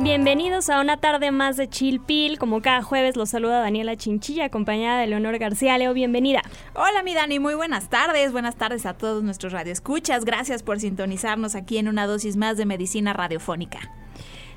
Bienvenidos 0.00 0.70
a 0.70 0.80
una 0.80 0.98
tarde 0.98 1.32
más 1.32 1.56
de 1.56 1.68
Chill 1.68 1.98
Pill. 1.98 2.38
Como 2.38 2.62
cada 2.62 2.82
jueves 2.82 3.16
los 3.16 3.30
saluda 3.30 3.58
Daniela 3.58 3.96
Chinchilla, 3.96 4.44
acompañada 4.44 5.00
de 5.00 5.08
Leonor 5.08 5.38
García. 5.38 5.76
Leo, 5.76 5.92
bienvenida. 5.92 6.40
Hola, 6.74 7.02
mi 7.02 7.14
Dani, 7.14 7.40
muy 7.40 7.54
buenas 7.54 7.90
tardes. 7.90 8.30
Buenas 8.30 8.54
tardes 8.54 8.86
a 8.86 8.94
todos 8.94 9.24
nuestros 9.24 9.52
radioescuchas. 9.52 10.24
Gracias 10.24 10.62
por 10.62 10.78
sintonizarnos 10.78 11.56
aquí 11.56 11.78
en 11.78 11.88
una 11.88 12.06
dosis 12.06 12.36
más 12.36 12.56
de 12.56 12.64
medicina 12.64 13.12
radiofónica. 13.12 13.80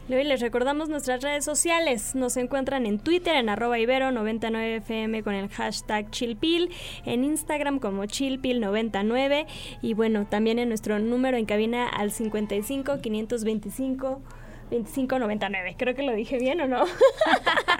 Leo, 0.08 0.20
y 0.20 0.26
les 0.26 0.41
recordamos 0.41 0.90
nuestras 0.90 1.23
redes 1.23 1.44
sociales. 1.44 2.14
Nos 2.14 2.38
encuentran 2.38 2.86
en 2.86 3.00
Twitter 3.00 3.36
en 3.36 3.50
arroba 3.50 3.80
ibero99fm 3.80 5.23
con 5.23 5.34
el 5.34 5.50
hashtag 5.50 6.12
chillpill, 6.12 6.70
en 7.03 7.23
Instagram 7.23 7.80
como 7.80 8.03
chillpill99 8.03 9.48
y 9.81 9.95
bueno, 9.95 10.28
también 10.28 10.59
en 10.59 10.67
nuestro 10.67 11.00
número 11.00 11.38
en 11.38 11.45
cabina 11.45 11.88
al 11.88 12.12
55 12.12 13.02
525 13.02 14.22
25.99. 14.71 15.75
Creo 15.77 15.95
que 15.95 16.03
lo 16.03 16.13
dije 16.13 16.38
bien 16.39 16.61
o 16.61 16.67
no. 16.67 16.85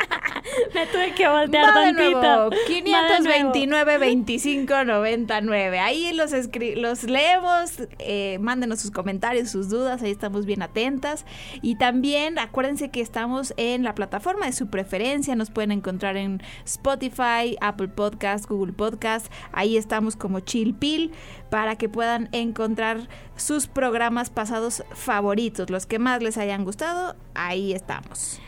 Me 0.74 0.86
tuve 0.88 1.14
que 1.16 1.28
voltear 1.28 1.76
Va 1.76 1.82
de 1.86 1.94
tantito. 1.94 2.22
nuevo, 2.22 2.50
529 2.68 3.98
25 3.98 4.84
99. 4.86 5.80
Ahí 5.80 6.14
los, 6.14 6.34
escri- 6.34 6.76
los 6.76 7.04
leemos, 7.04 7.74
eh, 8.00 8.38
mándenos 8.40 8.80
sus 8.82 8.92
comentarios, 8.92 9.50
sus 9.50 9.70
dudas, 9.70 10.02
ahí 10.02 10.12
estamos 10.12 10.46
bien 10.46 10.62
atentas. 10.62 11.26
Y 11.62 11.76
también 11.76 12.40
acuérdense 12.40 12.90
que 12.90 13.02
estamos 13.02 13.54
en 13.58 13.84
la 13.84 13.96
plataforma 13.96 14.46
de 14.46 14.54
su 14.54 14.68
preferencia, 14.70 15.36
nos 15.36 15.52
pueden 15.52 15.72
encontrar 15.72 16.18
en 16.18 16.42
Spotify, 16.66 17.58
Apple 17.62 17.90
Podcast, 17.90 18.48
Google 18.48 18.74
Podcast, 18.74 19.32
ahí 19.52 19.78
estamos 19.78 20.16
como 20.16 20.40
Chill 20.40 20.74
Pill 20.74 21.12
para 21.50 21.76
que 21.76 21.90
puedan 21.90 22.30
encontrar 22.32 23.08
sus 23.36 23.68
programas 23.68 24.30
pasados 24.30 24.84
favoritos, 24.94 25.70
los 25.70 25.86
que 25.86 26.00
más 26.00 26.22
les 26.22 26.38
hayan 26.38 26.64
gustado, 26.64 27.16
ahí 27.34 27.74
estamos. 27.74 28.40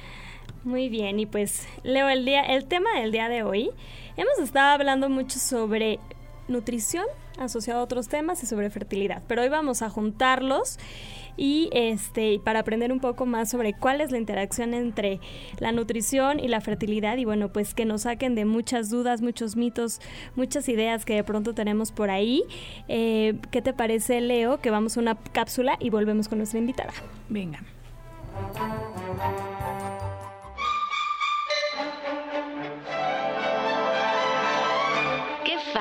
Muy 0.64 0.88
bien, 0.88 1.20
y 1.20 1.26
pues 1.26 1.68
Leo, 1.84 2.08
el, 2.08 2.24
día, 2.24 2.42
el 2.42 2.66
tema 2.66 2.90
del 2.98 3.12
día 3.12 3.28
de 3.28 3.44
hoy, 3.44 3.70
hemos 4.16 4.40
estado 4.40 4.70
hablando 4.70 5.10
mucho 5.10 5.38
sobre 5.40 6.00
nutrición 6.48 7.06
asociado 7.38 7.82
a 7.82 7.84
otros 7.84 8.08
temas 8.08 8.44
y 8.44 8.46
sobre 8.46 8.70
fertilidad, 8.70 9.24
pero 9.28 9.42
hoy 9.42 9.50
vamos 9.50 9.82
a 9.82 9.90
juntarlos 9.90 10.78
y 11.36 11.70
este 11.74 12.40
para 12.40 12.60
aprender 12.60 12.92
un 12.92 13.00
poco 13.00 13.26
más 13.26 13.50
sobre 13.50 13.74
cuál 13.74 14.02
es 14.02 14.12
la 14.12 14.20
interacción 14.20 14.74
entre 14.76 15.20
la 15.58 15.72
nutrición 15.72 16.40
y 16.40 16.48
la 16.48 16.62
fertilidad 16.62 17.18
y 17.18 17.26
bueno 17.26 17.52
pues 17.52 17.74
que 17.74 17.86
nos 17.86 18.04
saquen 18.04 18.36
de 18.36 18.46
muchas 18.46 18.92
dudas 18.92 19.24
muchos 19.24 19.56
mitos 19.56 20.00
muchas 20.36 20.70
ideas 20.70 21.06
que 21.06 21.16
de 21.16 21.24
pronto 21.24 21.56
tenemos 21.56 21.92
por 21.92 22.12
ahí 22.12 22.44
Eh, 22.88 23.40
qué 23.50 23.64
te 23.64 23.74
parece 23.74 24.22
Leo 24.22 24.60
que 24.60 24.70
vamos 24.70 24.96
a 24.96 25.00
una 25.00 25.16
cápsula 25.16 25.76
y 25.80 25.90
volvemos 25.90 26.28
con 26.28 26.38
nuestra 26.38 26.60
invitada 26.60 26.94
Venga. 27.30 27.62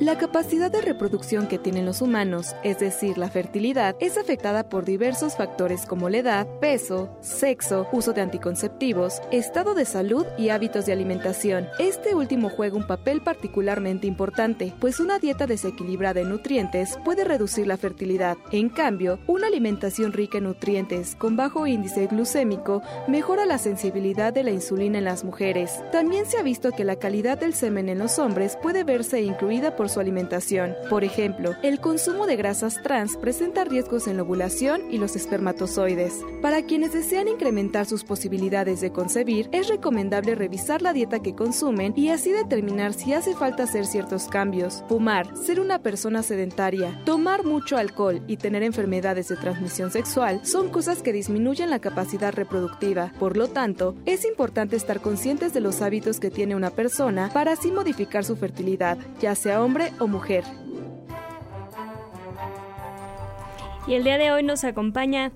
La 0.00 0.18
capacidad 0.18 0.68
de 0.70 0.80
reproducción 0.80 1.46
que 1.46 1.58
tienen 1.58 1.86
los 1.86 2.02
humanos, 2.02 2.56
es 2.64 2.80
decir, 2.80 3.18
la 3.18 3.28
fertilidad, 3.30 3.94
es 4.00 4.18
afectada 4.18 4.68
por 4.68 4.84
diversos 4.84 5.36
factores 5.36 5.86
como 5.86 6.08
la 6.08 6.18
edad, 6.18 6.48
peso, 6.58 7.16
sexo, 7.20 7.86
uso 7.92 8.12
de 8.12 8.20
anticonceptivos, 8.20 9.20
estado 9.30 9.74
de 9.74 9.84
salud 9.84 10.26
y 10.36 10.48
hábitos 10.48 10.86
de 10.86 10.92
alimentación. 10.92 11.68
Este 11.78 12.16
último 12.16 12.48
juega 12.48 12.76
un 12.76 12.86
papel 12.86 13.20
particularmente 13.20 14.08
importante, 14.08 14.74
pues 14.80 14.98
una 14.98 15.20
dieta 15.20 15.46
desequilibrada 15.46 16.20
en 16.20 16.30
nutrientes 16.30 16.98
puede 17.04 17.24
reducir 17.24 17.68
la 17.68 17.76
fertilidad. 17.76 18.38
En 18.50 18.70
cambio, 18.70 19.20
una 19.28 19.46
alimentación 19.46 20.12
rica 20.12 20.38
en 20.38 20.44
nutrientes 20.44 21.14
con 21.14 21.36
bajo 21.36 21.68
índice 21.68 22.06
glucémico 22.06 22.82
mejora 23.06 23.46
la 23.46 23.58
sensibilidad 23.58 24.32
de 24.32 24.42
la 24.42 24.50
insulina 24.50 24.98
en 24.98 25.04
las 25.04 25.22
mujeres. 25.22 25.80
También 25.92 26.26
se 26.26 26.38
ha 26.38 26.42
visto 26.42 26.72
que 26.72 26.84
la 26.84 26.96
calidad 26.96 27.38
del 27.38 27.54
semen 27.54 27.88
en 27.88 27.98
los 27.98 28.18
hombres 28.18 28.58
puede 28.60 28.82
verse 28.82 29.20
incluida 29.20 29.59
por 29.76 29.90
su 29.90 30.00
alimentación. 30.00 30.74
Por 30.88 31.04
ejemplo, 31.04 31.54
el 31.62 31.80
consumo 31.80 32.26
de 32.26 32.36
grasas 32.36 32.82
trans 32.82 33.16
presenta 33.16 33.64
riesgos 33.64 34.06
en 34.06 34.16
la 34.16 34.22
ovulación 34.22 34.82
y 34.90 34.98
los 34.98 35.16
espermatozoides. 35.16 36.14
Para 36.40 36.62
quienes 36.62 36.94
desean 36.94 37.28
incrementar 37.28 37.84
sus 37.84 38.04
posibilidades 38.04 38.80
de 38.80 38.92
concebir, 38.92 39.48
es 39.52 39.68
recomendable 39.68 40.34
revisar 40.34 40.80
la 40.80 40.94
dieta 40.94 41.20
que 41.20 41.34
consumen 41.34 41.92
y 41.96 42.08
así 42.08 42.32
determinar 42.32 42.94
si 42.94 43.12
hace 43.12 43.34
falta 43.34 43.64
hacer 43.64 43.84
ciertos 43.84 44.28
cambios. 44.28 44.82
Fumar, 44.88 45.36
ser 45.36 45.60
una 45.60 45.80
persona 45.80 46.22
sedentaria, 46.22 47.02
tomar 47.04 47.44
mucho 47.44 47.76
alcohol 47.76 48.22
y 48.26 48.36
tener 48.38 48.62
enfermedades 48.62 49.28
de 49.28 49.36
transmisión 49.36 49.90
sexual 49.90 50.40
son 50.44 50.70
cosas 50.70 51.02
que 51.02 51.12
disminuyen 51.12 51.68
la 51.70 51.80
capacidad 51.80 52.32
reproductiva. 52.32 53.12
Por 53.18 53.36
lo 53.36 53.48
tanto, 53.48 53.96
es 54.06 54.24
importante 54.24 54.76
estar 54.76 55.00
conscientes 55.00 55.52
de 55.52 55.60
los 55.60 55.82
hábitos 55.82 56.20
que 56.20 56.30
tiene 56.30 56.54
una 56.54 56.70
persona 56.70 57.30
para 57.34 57.52
así 57.52 57.72
modificar 57.72 58.24
su 58.24 58.36
fertilidad, 58.36 58.98
ya 59.20 59.34
sea 59.34 59.49
hombre 59.58 59.92
o 59.98 60.06
mujer. 60.06 60.44
Y 63.86 63.94
el 63.94 64.04
día 64.04 64.18
de 64.18 64.30
hoy 64.30 64.42
nos 64.42 64.62
acompaña 64.64 65.32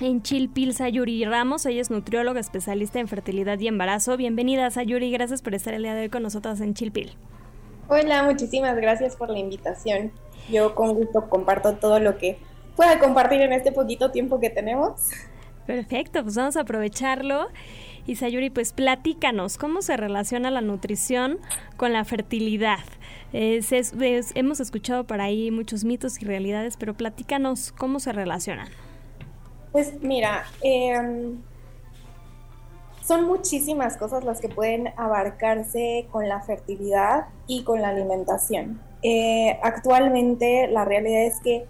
en 0.00 0.22
Chilpil 0.22 0.74
Sayuri 0.74 1.24
Ramos. 1.24 1.66
Ella 1.66 1.80
es 1.80 1.90
nutrióloga 1.90 2.40
especialista 2.40 3.00
en 3.00 3.08
fertilidad 3.08 3.58
y 3.58 3.68
embarazo. 3.68 4.16
Bienvenida 4.16 4.70
Sayuri, 4.70 5.10
gracias 5.10 5.42
por 5.42 5.54
estar 5.54 5.74
el 5.74 5.82
día 5.82 5.94
de 5.94 6.02
hoy 6.02 6.08
con 6.08 6.22
nosotras 6.22 6.60
en 6.60 6.74
Chilpil. 6.74 7.12
Hola, 7.88 8.22
muchísimas 8.22 8.76
gracias 8.76 9.16
por 9.16 9.28
la 9.28 9.38
invitación. 9.38 10.12
Yo 10.50 10.74
con 10.74 10.94
gusto 10.94 11.28
comparto 11.28 11.74
todo 11.74 11.98
lo 11.98 12.16
que 12.16 12.38
pueda 12.76 12.98
compartir 12.98 13.42
en 13.42 13.52
este 13.52 13.72
poquito 13.72 14.10
tiempo 14.10 14.40
que 14.40 14.50
tenemos. 14.50 15.10
Perfecto, 15.66 16.22
pues 16.22 16.34
vamos 16.34 16.56
a 16.56 16.60
aprovecharlo. 16.60 17.48
Y 18.06 18.16
Sayuri, 18.16 18.50
pues 18.50 18.72
platícanos, 18.72 19.58
¿cómo 19.58 19.80
se 19.80 19.96
relaciona 19.96 20.50
la 20.50 20.60
nutrición 20.60 21.38
con 21.76 21.92
la 21.92 22.04
fertilidad? 22.04 22.80
Hemos 23.32 24.60
escuchado 24.60 25.04
por 25.04 25.20
ahí 25.20 25.50
muchos 25.50 25.84
mitos 25.84 26.20
y 26.20 26.24
realidades, 26.24 26.76
pero 26.76 26.94
platícanos 26.94 27.72
cómo 27.72 28.00
se 28.00 28.12
relacionan. 28.12 28.68
Pues 29.70 29.94
mira, 30.02 30.44
em, 30.62 31.38
son 33.02 33.26
muchísimas 33.26 33.96
cosas 33.96 34.24
las 34.24 34.40
que 34.40 34.48
pueden 34.48 34.88
abarcarse 34.96 36.06
con 36.10 36.28
la 36.28 36.40
fertilidad 36.40 37.26
y 37.46 37.62
con 37.62 37.80
la 37.80 37.88
alimentación. 37.88 38.80
Eh, 39.02 39.58
actualmente 39.62 40.68
la 40.68 40.84
realidad 40.84 41.22
es 41.22 41.40
que 41.40 41.66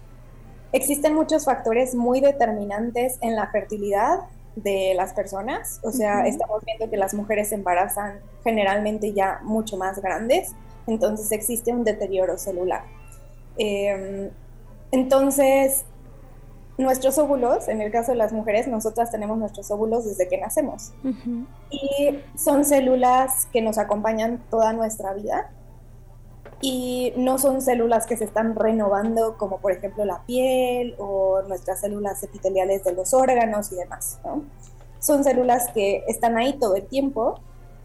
existen 0.73 1.13
muchos 1.13 1.45
factores 1.45 1.95
muy 1.95 2.19
determinantes 2.19 3.17
en 3.21 3.35
la 3.35 3.47
fertilidad 3.47 4.19
de 4.55 4.93
las 4.95 5.13
personas. 5.13 5.79
O 5.83 5.91
sea, 5.91 6.19
Ujú. 6.19 6.27
estamos 6.27 6.61
viendo 6.65 6.89
que 6.89 6.97
las 6.97 7.13
mujeres 7.13 7.49
se 7.49 7.55
embarazan 7.55 8.19
generalmente 8.43 9.13
ya 9.13 9.39
mucho 9.43 9.77
más 9.77 10.01
grandes, 10.01 10.53
entonces 10.87 11.31
existe 11.31 11.71
un 11.71 11.83
deterioro 11.83 12.37
celular. 12.37 12.83
Em, 13.57 14.29
entonces, 14.91 15.85
nuestros 16.77 17.17
óvulos, 17.17 17.67
en 17.67 17.81
el 17.81 17.91
caso 17.91 18.11
de 18.11 18.17
las 18.17 18.33
mujeres, 18.33 18.67
nosotras 18.67 19.11
tenemos 19.11 19.37
nuestros 19.37 19.69
óvulos 19.71 20.05
desde 20.05 20.27
que 20.27 20.37
nacemos. 20.39 20.91
Y 21.69 22.19
son 22.37 22.65
células 22.65 23.47
que 23.51 23.61
nos 23.61 23.77
acompañan 23.77 24.43
toda 24.49 24.73
nuestra 24.73 25.13
vida. 25.13 25.51
Y 26.65 27.11
no 27.17 27.39
son 27.39 27.61
células 27.61 28.05
que 28.05 28.15
se 28.15 28.23
están 28.23 28.55
renovando, 28.55 29.35
como 29.37 29.57
por 29.57 29.73
ejemplo 29.73 30.05
la 30.05 30.21
piel 30.25 30.95
o 30.97 31.41
nuestras 31.41 31.81
células 31.81 32.23
epiteliales 32.23 32.85
de 32.85 32.93
los 32.93 33.13
órganos 33.13 33.69
y 33.73 33.75
demás. 33.75 34.21
¿no? 34.23 34.43
Son 34.99 35.25
células 35.25 35.69
que 35.73 36.05
están 36.07 36.37
ahí 36.37 36.53
todo 36.53 36.77
el 36.77 36.85
tiempo 36.85 37.41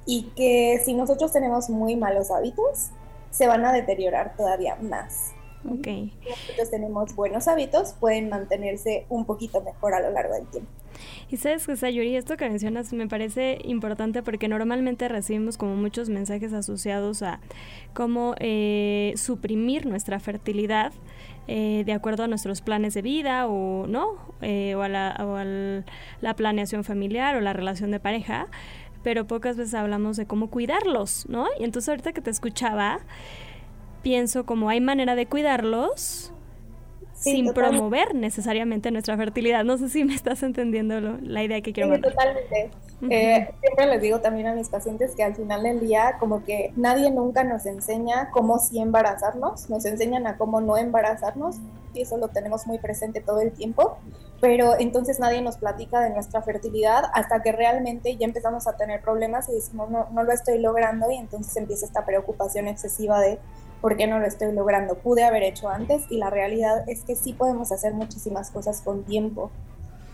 y 0.06 0.30
que 0.36 0.80
si 0.84 0.94
nosotros 0.94 1.32
tenemos 1.32 1.68
muy 1.68 1.96
malos 1.96 2.30
hábitos, 2.30 2.90
se 3.32 3.48
van 3.48 3.64
a 3.64 3.72
deteriorar 3.72 4.36
todavía 4.36 4.76
más. 4.76 5.32
Ok. 5.64 5.84
Si 5.84 6.12
nosotros 6.28 6.70
tenemos 6.70 7.16
buenos 7.16 7.48
hábitos, 7.48 7.94
pueden 7.94 8.28
mantenerse 8.28 9.06
un 9.08 9.24
poquito 9.24 9.60
mejor 9.62 9.94
a 9.94 10.00
lo 10.00 10.10
largo 10.10 10.34
del 10.34 10.46
tiempo. 10.46 10.70
Y 11.30 11.36
sabes 11.36 11.66
que, 11.66 11.76
Sayuri, 11.76 12.16
esto 12.16 12.36
que 12.36 12.48
mencionas 12.48 12.92
me 12.92 13.06
parece 13.06 13.58
importante 13.64 14.22
porque 14.22 14.48
normalmente 14.48 15.08
recibimos 15.08 15.58
como 15.58 15.76
muchos 15.76 16.08
mensajes 16.08 16.52
asociados 16.52 17.22
a 17.22 17.40
cómo 17.92 18.34
eh, 18.40 19.12
suprimir 19.16 19.86
nuestra 19.86 20.18
fertilidad 20.20 20.92
eh, 21.46 21.82
de 21.86 21.92
acuerdo 21.92 22.24
a 22.24 22.28
nuestros 22.28 22.60
planes 22.60 22.94
de 22.94 23.02
vida 23.02 23.46
o 23.46 23.86
no, 23.86 24.16
eh, 24.42 24.74
o 24.74 24.82
a, 24.82 24.88
la, 24.88 25.84
la 26.20 26.34
planeación 26.34 26.84
familiar 26.84 27.36
o 27.36 27.40
la 27.40 27.52
relación 27.52 27.90
de 27.90 28.00
pareja 28.00 28.48
pero 29.02 29.26
pocas 29.26 29.56
veces 29.56 29.74
hablamos 29.74 30.16
de 30.16 30.26
cómo 30.26 30.50
cuidarlos, 30.50 31.26
¿no? 31.28 31.46
Y 31.58 31.64
entonces 31.64 31.88
ahorita 31.88 32.12
que 32.12 32.20
te 32.20 32.30
escuchaba, 32.30 32.98
pienso 34.02 34.44
como 34.44 34.68
hay 34.68 34.80
manera 34.80 35.14
de 35.14 35.26
cuidarlos, 35.26 36.32
sin 37.14 37.52
promover 37.52 38.14
necesariamente 38.14 38.90
nuestra 38.90 39.16
fertilidad. 39.16 39.64
No 39.64 39.76
sé 39.76 39.88
si 39.88 40.04
me 40.04 40.14
estás 40.14 40.42
entendiendo 40.42 41.00
la 41.00 41.42
idea 41.42 41.60
que 41.60 41.72
quiero 41.72 41.94
sí, 41.94 42.00
totalmente. 42.00 42.70
Eh, 43.10 43.48
siempre 43.60 43.86
les 43.86 44.02
digo 44.02 44.20
también 44.20 44.48
a 44.48 44.54
mis 44.54 44.68
pacientes 44.68 45.14
que 45.14 45.22
al 45.22 45.36
final 45.36 45.62
del 45.62 45.78
día 45.78 46.16
como 46.18 46.44
que 46.44 46.72
nadie 46.74 47.12
nunca 47.12 47.44
nos 47.44 47.64
enseña 47.64 48.30
cómo 48.32 48.58
sí 48.58 48.80
embarazarnos, 48.80 49.70
nos 49.70 49.84
enseñan 49.84 50.26
a 50.26 50.36
cómo 50.36 50.60
no 50.60 50.76
embarazarnos 50.76 51.56
y 51.94 52.02
eso 52.02 52.16
lo 52.16 52.28
tenemos 52.28 52.66
muy 52.66 52.78
presente 52.78 53.20
todo 53.20 53.40
el 53.40 53.52
tiempo, 53.52 53.98
pero 54.40 54.74
entonces 54.80 55.20
nadie 55.20 55.40
nos 55.42 55.58
platica 55.58 56.00
de 56.00 56.10
nuestra 56.10 56.42
fertilidad 56.42 57.04
hasta 57.14 57.40
que 57.40 57.52
realmente 57.52 58.16
ya 58.16 58.26
empezamos 58.26 58.66
a 58.66 58.76
tener 58.76 59.00
problemas 59.00 59.48
y 59.48 59.52
decimos 59.52 59.90
no, 59.90 60.08
no 60.10 60.24
lo 60.24 60.32
estoy 60.32 60.58
logrando 60.58 61.08
y 61.08 61.18
entonces 61.18 61.56
empieza 61.56 61.86
esta 61.86 62.04
preocupación 62.04 62.66
excesiva 62.66 63.20
de 63.20 63.38
¿por 63.80 63.96
qué 63.96 64.06
no 64.06 64.18
lo 64.18 64.26
estoy 64.26 64.52
logrando? 64.52 64.96
Pude 64.96 65.24
haber 65.24 65.42
hecho 65.42 65.68
antes 65.68 66.04
y 66.10 66.18
la 66.18 66.30
realidad 66.30 66.88
es 66.88 67.02
que 67.02 67.14
sí 67.14 67.32
podemos 67.32 67.72
hacer 67.72 67.94
muchísimas 67.94 68.50
cosas 68.50 68.82
con 68.82 69.04
tiempo. 69.04 69.50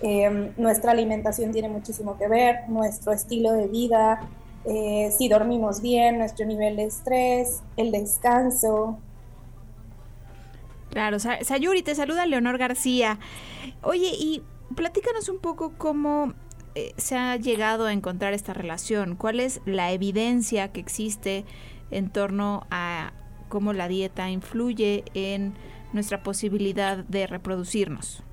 Em, 0.00 0.52
nuestra 0.56 0.92
alimentación 0.92 1.52
tiene 1.52 1.68
muchísimo 1.68 2.18
que 2.18 2.28
ver, 2.28 2.68
nuestro 2.68 3.12
estilo 3.12 3.52
de 3.52 3.68
vida, 3.68 4.28
eh, 4.64 5.12
si 5.16 5.28
dormimos 5.28 5.80
bien, 5.80 6.18
nuestro 6.18 6.46
nivel 6.46 6.76
de 6.76 6.84
estrés, 6.84 7.62
el 7.76 7.90
descanso. 7.90 8.98
Claro, 10.90 11.18
Sayuri, 11.18 11.82
te 11.82 11.94
saluda 11.94 12.26
Leonor 12.26 12.58
García. 12.58 13.18
Oye, 13.82 14.10
y 14.18 14.42
platícanos 14.74 15.28
un 15.28 15.38
poco 15.38 15.72
cómo 15.76 16.34
eh, 16.74 16.92
se 16.96 17.16
ha 17.16 17.36
llegado 17.36 17.86
a 17.86 17.92
encontrar 17.92 18.32
esta 18.32 18.52
relación, 18.52 19.16
cuál 19.16 19.40
es 19.40 19.60
la 19.64 19.92
evidencia 19.92 20.68
que 20.72 20.80
existe 20.80 21.44
en 21.90 22.10
torno 22.10 22.66
a 22.70 23.12
cómo 23.54 23.72
la 23.72 23.86
dieta 23.86 24.30
influye 24.30 25.04
en 25.14 25.54
nuestra 25.92 26.24
posibilidad 26.24 26.96
de 26.96 27.28
reproducirnos? 27.28 28.24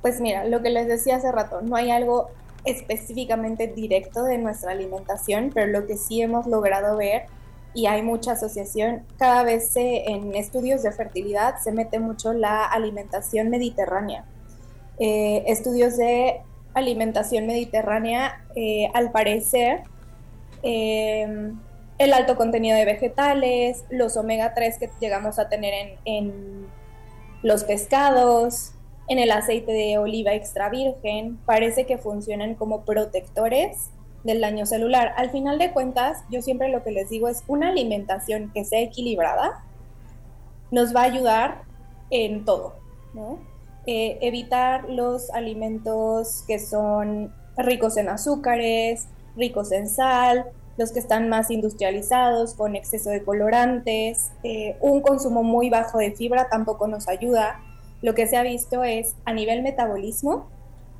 Pues 0.00 0.22
mira, 0.22 0.46
lo 0.46 0.62
que 0.62 0.70
les 0.70 0.88
decía 0.88 1.16
hace 1.16 1.30
rato, 1.30 1.60
no 1.60 1.76
hay 1.76 1.90
algo 1.90 2.30
específicamente 2.64 3.66
directo 3.66 4.24
de 4.24 4.38
nuestra 4.38 4.72
alimentación, 4.72 5.50
pero 5.52 5.66
lo 5.66 5.86
que 5.86 5.98
sí 5.98 6.22
hemos 6.22 6.46
logrado 6.46 6.96
ver 6.96 7.26
y 7.74 7.84
hay 7.84 8.00
mucha 8.00 8.32
asociación, 8.32 9.04
cada 9.18 9.42
vez 9.42 9.70
en 9.76 10.34
estudios 10.34 10.82
de 10.82 10.92
fertilidad 10.92 11.56
se 11.62 11.70
mete 11.70 11.98
mucho 11.98 12.32
la 12.32 12.64
alimentación 12.64 13.50
mediterránea. 13.50 14.24
Eh, 14.98 15.44
estudios 15.46 15.98
de 15.98 16.40
alimentación 16.72 17.46
mediterránea, 17.46 18.46
eh, 18.56 18.88
al 18.94 19.12
parecer, 19.12 19.82
eh, 20.62 21.52
el 21.98 22.12
alto 22.12 22.36
contenido 22.36 22.76
de 22.76 22.84
vegetales, 22.84 23.84
los 23.90 24.16
omega 24.16 24.54
3 24.54 24.78
que 24.78 24.90
llegamos 25.00 25.38
a 25.38 25.48
tener 25.48 25.98
en, 26.04 26.66
los 27.42 27.64
pescados, 27.64 28.72
en 29.08 29.18
el 29.18 29.30
aceite 29.30 29.72
de 29.72 29.98
oliva 29.98 30.34
extra 30.34 30.68
virgen, 30.68 31.38
parece 31.46 31.86
que 31.86 31.98
funcionan 31.98 32.54
como 32.54 32.84
protectores 32.84 33.90
del 34.24 34.40
daño 34.40 34.66
celular. 34.66 35.12
Al 35.16 35.30
final 35.30 35.58
de 35.58 35.72
cuentas, 35.72 36.24
yo 36.30 36.42
siempre 36.42 36.68
lo 36.68 36.82
que 36.82 36.90
les 36.90 37.08
digo 37.08 37.28
es 37.28 37.44
una 37.46 37.68
alimentación 37.68 38.50
que 38.52 38.64
sea 38.64 38.80
equilibrada 38.80 39.64
nos 40.70 40.94
va 40.94 41.02
a 41.02 41.04
ayudar 41.04 41.62
en 42.10 42.44
todo, 42.44 42.74
eh, 43.86 44.18
evitar 44.20 44.88
los 44.90 45.30
alimentos 45.30 46.44
que 46.46 46.58
son 46.58 47.32
ricos 47.56 47.96
en 47.96 48.08
azúcares, 48.08 49.08
ricos 49.36 49.72
en 49.72 49.88
sal, 49.88 50.46
los 50.78 50.92
que 50.92 51.00
están 51.00 51.28
más 51.28 51.50
industrializados, 51.50 52.54
con 52.54 52.76
exceso 52.76 53.10
de 53.10 53.24
colorantes, 53.24 54.30
eh, 54.44 54.76
un 54.80 55.02
consumo 55.02 55.42
muy 55.42 55.68
bajo 55.70 55.98
de 55.98 56.12
fibra 56.12 56.48
tampoco 56.48 56.86
nos 56.86 57.08
ayuda. 57.08 57.60
Lo 58.00 58.14
que 58.14 58.28
se 58.28 58.36
ha 58.36 58.44
visto 58.44 58.84
es 58.84 59.16
a 59.24 59.32
nivel 59.32 59.62
metabolismo, 59.62 60.48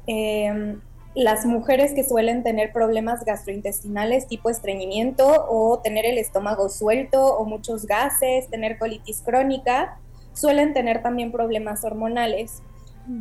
em, 0.08 0.80
las 1.14 1.46
mujeres 1.46 1.94
que 1.94 2.02
suelen 2.02 2.42
tener 2.42 2.72
problemas 2.72 3.24
gastrointestinales 3.24 4.26
tipo 4.26 4.50
estreñimiento 4.50 5.46
o 5.48 5.78
tener 5.78 6.06
el 6.06 6.18
estómago 6.18 6.68
suelto 6.68 7.36
o 7.36 7.44
muchos 7.44 7.86
gases, 7.86 8.50
tener 8.50 8.78
colitis 8.78 9.22
crónica, 9.24 10.00
suelen 10.32 10.74
tener 10.74 11.02
también 11.02 11.30
problemas 11.30 11.84
hormonales. 11.84 12.62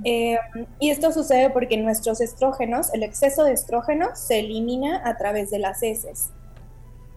Eh, 0.04 0.38
y 0.80 0.90
esto 0.90 1.14
sucede 1.14 1.50
porque 1.50 1.78
nuestros 1.78 2.20
estrógenos, 2.20 2.94
el 2.94 3.04
exceso 3.04 3.44
de 3.46 3.54
estrógenos, 3.54 4.20
se 4.20 4.40
elimina 4.40 5.08
a 5.08 5.18
través 5.18 5.50
de 5.50 5.60
las 5.60 5.82
heces 5.82 6.32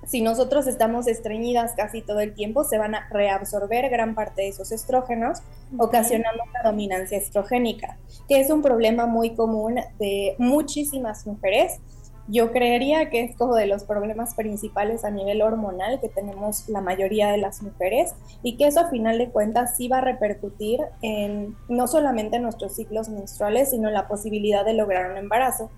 si 0.07 0.23
nosotros 0.23 0.67
estamos 0.67 1.07
estreñidas 1.07 1.73
casi 1.77 2.03
todo 2.03 2.21
el 2.21 2.35
tiempo, 2.35 2.65
se 2.65 2.79
van 2.79 2.95
a 2.95 3.09
reabsorber 3.11 3.89
gran 3.91 4.15
parte 4.15 4.43
de 4.43 4.49
esos 4.49 4.73
estrógenos, 4.73 5.41
ocasionando 5.79 6.43
una 6.49 6.69
dominancia 6.69 7.19
estrogénica, 7.19 7.99
que 8.29 8.41
es 8.41 8.51
un 8.51 8.63
problema 8.63 9.07
muy 9.07 9.35
común 9.35 9.77
de 9.99 10.35
muchísimas 10.39 11.27
mujeres. 11.27 11.81
Yo 12.29 12.53
creería 12.53 13.11
que 13.11 13.25
es 13.25 13.37
como 13.37 13.57
de 13.57 13.67
los 13.67 13.85
problemas 13.85 14.35
principales 14.35 15.05
a 15.05 15.11
nivel 15.11 15.43
hormonal 15.43 16.01
que 16.01 16.09
tenemos 16.09 16.69
la 16.69 16.81
mayoría 16.81 17.31
de 17.33 17.39
las 17.39 17.61
mujeres 17.61 18.15
y 18.43 18.57
que 18.57 18.69
eso 18.69 18.81
a 18.81 18.89
final 18.89 19.19
de 19.19 19.31
cuentas 19.31 19.77
sí 19.77 19.89
va 19.89 19.99
a 19.99 20.03
repercutir 20.03 20.81
en 21.03 21.57
no 21.69 21.89
solamente 21.89 22.39
nuestros 22.39 22.77
ciclos 22.77 23.09
menstruales, 23.09 23.71
sino 23.71 23.89
en 23.89 23.95
la 23.95 24.07
posibilidad 24.07 24.65
de 24.65 24.75
lograr 24.75 25.11
un 25.11 25.17
embarazo 25.17 25.71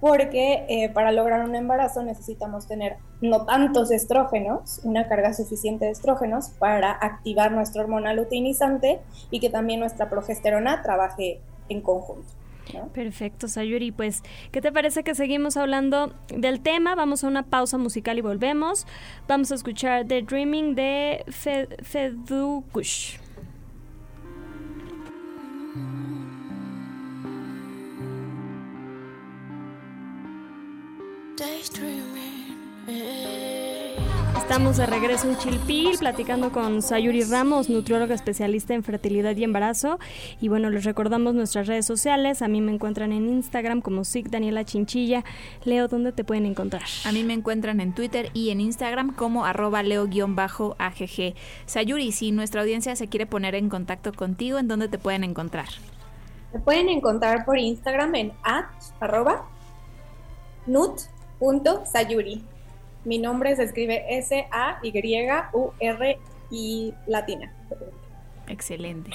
porque 0.00 0.64
eh, 0.68 0.88
para 0.90 1.12
lograr 1.12 1.48
un 1.48 1.54
embarazo 1.54 2.02
necesitamos 2.02 2.66
tener 2.66 2.96
no 3.20 3.44
tantos 3.44 3.90
estrógenos, 3.90 4.80
una 4.84 5.08
carga 5.08 5.34
suficiente 5.34 5.86
de 5.86 5.90
estrógenos 5.92 6.50
para 6.58 6.92
activar 6.92 7.52
nuestra 7.52 7.82
hormona 7.82 8.14
luteinizante 8.14 9.00
y 9.30 9.40
que 9.40 9.50
también 9.50 9.80
nuestra 9.80 10.08
progesterona 10.08 10.82
trabaje 10.82 11.40
en 11.68 11.80
conjunto. 11.80 12.28
Perfecto, 12.92 13.48
Sayuri. 13.48 13.92
Pues, 13.92 14.22
¿qué 14.52 14.60
te 14.60 14.70
parece 14.72 15.02
que 15.02 15.14
seguimos 15.14 15.56
hablando 15.56 16.12
del 16.28 16.60
tema? 16.60 16.94
Vamos 16.94 17.24
a 17.24 17.28
una 17.28 17.44
pausa 17.44 17.78
musical 17.78 18.18
y 18.18 18.20
volvemos. 18.20 18.86
Vamos 19.26 19.50
a 19.52 19.54
escuchar 19.54 20.06
The 20.06 20.22
Dreaming 20.22 20.74
de 20.74 21.24
Fedukush. 21.82 23.27
Estamos 34.48 34.78
de 34.78 34.86
regreso 34.86 35.28
en 35.28 35.36
Chilpil 35.36 35.98
platicando 35.98 36.50
con 36.50 36.80
Sayuri 36.80 37.22
Ramos, 37.24 37.68
nutrióloga 37.68 38.14
especialista 38.14 38.72
en 38.72 38.82
fertilidad 38.82 39.36
y 39.36 39.44
embarazo. 39.44 39.98
Y 40.40 40.48
bueno, 40.48 40.70
les 40.70 40.86
recordamos 40.86 41.34
nuestras 41.34 41.66
redes 41.66 41.84
sociales. 41.84 42.40
A 42.40 42.48
mí 42.48 42.62
me 42.62 42.72
encuentran 42.72 43.12
en 43.12 43.28
Instagram 43.28 43.82
como 43.82 44.06
SIC 44.06 44.30
Daniela 44.30 44.64
Chinchilla. 44.64 45.22
Leo, 45.64 45.86
¿dónde 45.86 46.12
te 46.12 46.24
pueden 46.24 46.46
encontrar? 46.46 46.84
A 47.04 47.12
mí 47.12 47.24
me 47.24 47.34
encuentran 47.34 47.78
en 47.78 47.92
Twitter 47.92 48.30
y 48.32 48.48
en 48.48 48.62
Instagram 48.62 49.14
como 49.14 49.44
arroba 49.44 49.82
leo-agg. 49.82 51.34
Sayuri, 51.66 52.12
si 52.12 52.32
nuestra 52.32 52.62
audiencia 52.62 52.96
se 52.96 53.06
quiere 53.06 53.26
poner 53.26 53.54
en 53.54 53.68
contacto 53.68 54.14
contigo, 54.14 54.56
¿en 54.56 54.66
dónde 54.66 54.88
te 54.88 54.96
pueden 54.96 55.24
encontrar? 55.24 55.68
Me 56.54 56.60
pueden 56.60 56.88
encontrar 56.88 57.44
por 57.44 57.58
Instagram 57.58 58.14
en 58.14 58.32
at, 58.44 58.64
arroba, 58.98 59.46
nut 60.66 61.02
punto 61.38 61.84
Sayuri. 61.84 62.42
Mi 63.08 63.16
nombre 63.16 63.56
se 63.56 63.62
escribe 63.62 64.04
S-A-Y-U-R 64.18 66.18
y 66.50 66.92
latina. 67.06 67.50
Excelente. 68.46 69.12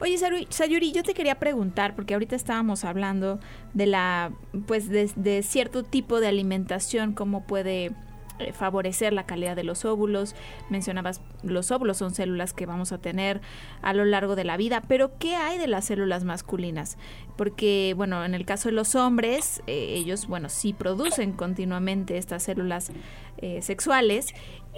Oye, 0.00 0.16
Sayuri, 0.48 0.92
yo 0.92 1.02
te 1.02 1.12
quería 1.12 1.34
preguntar, 1.34 1.94
porque 1.94 2.14
ahorita 2.14 2.36
estábamos 2.36 2.86
hablando 2.86 3.38
de 3.74 3.84
la, 3.84 4.32
pues, 4.66 4.88
de 4.88 5.42
cierto 5.42 5.82
tipo 5.82 6.20
de 6.20 6.28
alimentación, 6.28 7.12
cómo 7.12 7.46
puede 7.46 7.90
eh, 8.38 8.52
favorecer 8.52 9.12
la 9.12 9.24
calidad 9.24 9.56
de 9.56 9.64
los 9.64 9.84
óvulos. 9.84 10.34
Mencionabas, 10.70 11.20
los 11.42 11.70
óvulos 11.70 11.98
son 11.98 12.14
células 12.14 12.52
que 12.52 12.66
vamos 12.66 12.92
a 12.92 12.98
tener 12.98 13.40
a 13.82 13.92
lo 13.92 14.04
largo 14.04 14.36
de 14.36 14.44
la 14.44 14.56
vida, 14.56 14.82
pero 14.86 15.18
¿qué 15.18 15.36
hay 15.36 15.58
de 15.58 15.66
las 15.66 15.86
células 15.86 16.24
masculinas? 16.24 16.98
Porque, 17.36 17.94
bueno, 17.96 18.24
en 18.24 18.34
el 18.34 18.44
caso 18.44 18.68
de 18.68 18.74
los 18.74 18.94
hombres, 18.94 19.62
eh, 19.66 19.94
ellos, 19.96 20.26
bueno, 20.26 20.48
sí 20.48 20.72
producen 20.72 21.32
continuamente 21.32 22.18
estas 22.18 22.42
células 22.42 22.90
eh, 23.38 23.62
sexuales 23.62 24.34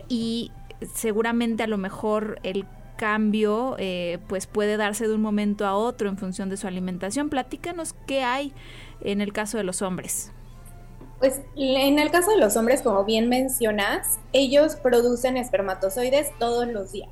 y 0.08 0.50
seguramente 0.94 1.62
a 1.62 1.66
lo 1.66 1.78
mejor 1.78 2.38
el 2.42 2.66
cambio 2.96 3.76
pues 4.28 4.46
puede 4.46 4.76
darse 4.76 5.08
de 5.08 5.14
un 5.14 5.22
momento 5.22 5.66
a 5.66 5.74
otro 5.74 6.10
en 6.10 6.18
función 6.18 6.50
de 6.50 6.58
su 6.58 6.66
alimentación. 6.66 7.30
Platícanos 7.30 7.94
qué 8.06 8.22
hay 8.22 8.52
en 9.00 9.20
el 9.20 9.32
caso 9.32 9.56
de 9.56 9.64
los 9.64 9.80
hombres? 9.82 10.32
Pues 11.20 11.42
en 11.54 11.98
el 11.98 12.10
caso 12.10 12.30
de 12.30 12.38
los 12.38 12.56
hombres, 12.56 12.80
como 12.80 13.04
bien 13.04 13.28
mencionas, 13.28 14.18
ellos 14.32 14.76
producen 14.76 15.36
espermatozoides 15.36 16.30
todos 16.38 16.66
los 16.66 16.92
días. 16.92 17.10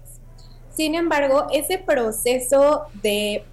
Sin 0.71 0.95
embargo, 0.95 1.47
ese 1.53 1.77
proceso 1.77 2.87
de 3.03 3.45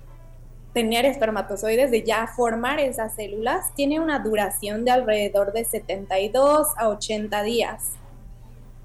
tener 0.71 1.05
espermatozoides, 1.05 1.91
de 1.91 2.03
ya 2.03 2.27
formar 2.27 2.79
esas 2.79 3.15
células, 3.15 3.73
tiene 3.75 3.99
una 3.99 4.19
duración 4.19 4.85
de 4.85 4.91
alrededor 4.91 5.51
de 5.51 5.65
72 5.65 6.67
a 6.77 6.87
80 6.87 7.43
días. 7.43 7.91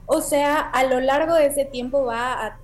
O 0.06 0.22
sea, 0.22 0.58
a 0.58 0.84
lo 0.84 0.98
largo 0.98 1.34
de 1.34 1.46
ese 1.46 1.64
tiempo 1.64 2.04
va 2.04 2.46
a 2.46 2.58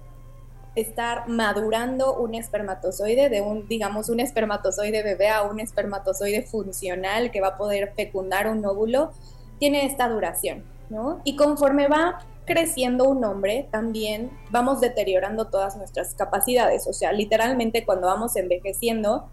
estar 0.77 1.27
madurando 1.27 2.15
un 2.15 2.35
espermatozoide 2.35 3.29
de 3.29 3.41
un, 3.41 3.67
digamos, 3.67 4.09
un 4.09 4.21
espermatozoide 4.21 5.03
bebé 5.03 5.31
a 5.31 5.43
un 5.43 5.59
espermatozoide 5.59 6.43
funcional 6.43 7.31
que 7.31 7.41
va 7.41 7.49
a 7.49 7.57
poder 7.57 7.93
fecundar 7.97 8.47
un 8.47 8.65
óvulo, 8.65 9.11
tiene 9.59 9.87
esta 9.87 10.09
duración, 10.09 10.65
¿no? 10.91 11.21
Y 11.25 11.35
conforme 11.35 11.89
va 11.89 12.21
creciendo 12.45 13.05
un 13.09 13.25
hombre, 13.25 13.69
también 13.73 14.31
vamos 14.51 14.81
deteriorando 14.81 15.47
todas 15.47 15.77
nuestras 15.77 16.15
capacidades, 16.15 16.87
o 16.87 16.93
sea, 16.93 17.11
literalmente 17.11 17.85
cuando 17.85 18.07
vamos 18.07 18.37
envejeciendo, 18.37 19.29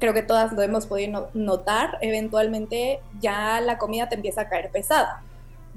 creo 0.00 0.12
que 0.12 0.22
todas 0.22 0.52
lo 0.52 0.60
hemos 0.60 0.86
podido 0.86 1.30
notar, 1.34 1.98
eventualmente 2.00 3.00
ya 3.20 3.60
la 3.60 3.78
comida 3.78 4.08
te 4.08 4.16
empieza 4.16 4.42
a 4.42 4.48
caer 4.48 4.70
pesada 4.70 5.22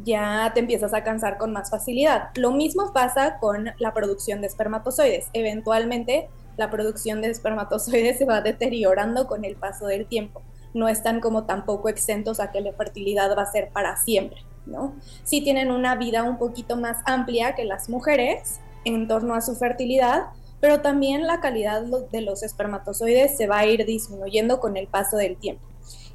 ya 0.04 0.52
te 0.54 0.60
empiezas 0.60 0.94
a 0.94 1.04
cansar 1.04 1.38
con 1.38 1.52
más 1.52 1.70
facilidad. 1.70 2.30
Lo 2.36 2.52
mismo 2.52 2.94
pasa 2.94 3.40
con 3.40 3.72
la 3.80 3.94
producción 3.94 4.42
de 4.42 4.48
espermatozoides. 4.48 5.30
Eventualmente 5.34 6.30
la 6.58 6.70
producción 6.70 7.22
de 7.22 7.30
espermatozoides 7.30 8.18
se 8.18 8.26
va 8.26 8.42
deteriorando 8.42 9.28
con 9.28 9.46
el 9.46 9.56
paso 9.56 9.88
del 9.88 10.06
tiempo. 10.08 10.42
No 10.74 10.88
están 10.88 11.22
como 11.22 11.46
tampoco 11.46 11.90
exentos 11.90 12.40
a 12.40 12.52
que 12.52 12.62
la 12.62 12.74
fertilidad 12.74 13.36
va 13.38 13.44
a 13.44 13.52
ser 13.52 13.70
para 13.70 13.96
siempre, 13.98 14.44
¿no? 14.66 14.96
Sí 15.24 15.42
tienen 15.42 15.72
una 15.72 15.96
vida 15.96 16.24
un 16.24 16.38
poquito 16.38 16.76
más 16.76 16.98
amplia 17.06 17.56
que 17.56 17.66
las 17.66 17.90
mujeres 17.90 18.60
en 18.86 19.08
torno 19.08 19.34
a 19.34 19.42
su 19.42 19.56
fertilidad, 19.56 20.28
pero 20.60 20.82
también 20.82 21.28
la 21.28 21.40
calidad 21.40 21.84
de 22.12 22.22
los 22.22 22.44
espermatozoides 22.44 23.38
se 23.38 23.48
va 23.48 23.60
a 23.60 23.66
ir 23.66 23.86
disminuyendo 23.86 24.60
con 24.60 24.78
el 24.78 24.88
paso 24.88 25.18
del 25.18 25.38
tiempo. 25.38 25.66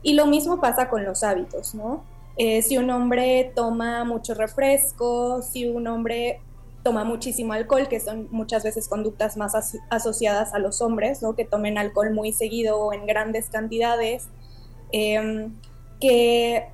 Y 0.02 0.14
lo 0.14 0.26
mismo 0.26 0.60
pasa 0.60 0.88
con 0.88 1.04
los 1.04 1.22
hábitos, 1.22 1.74
¿no? 1.74 2.04
Eh, 2.36 2.62
si 2.62 2.78
un 2.78 2.90
hombre 2.90 3.52
toma 3.54 4.04
mucho 4.04 4.34
refresco, 4.34 5.42
si 5.42 5.66
un 5.66 5.86
hombre 5.86 6.40
toma 6.82 7.04
muchísimo 7.04 7.52
alcohol, 7.52 7.88
que 7.88 8.00
son 8.00 8.28
muchas 8.30 8.64
veces 8.64 8.88
conductas 8.88 9.36
más 9.36 9.54
asociadas 9.90 10.52
a 10.54 10.58
los 10.58 10.80
hombres, 10.80 11.22
¿no? 11.22 11.36
que 11.36 11.44
tomen 11.44 11.78
alcohol 11.78 12.12
muy 12.12 12.32
seguido 12.32 12.78
o 12.78 12.92
en 12.92 13.06
grandes 13.06 13.50
cantidades, 13.50 14.28
em, 14.90 15.54
que, 16.00 16.66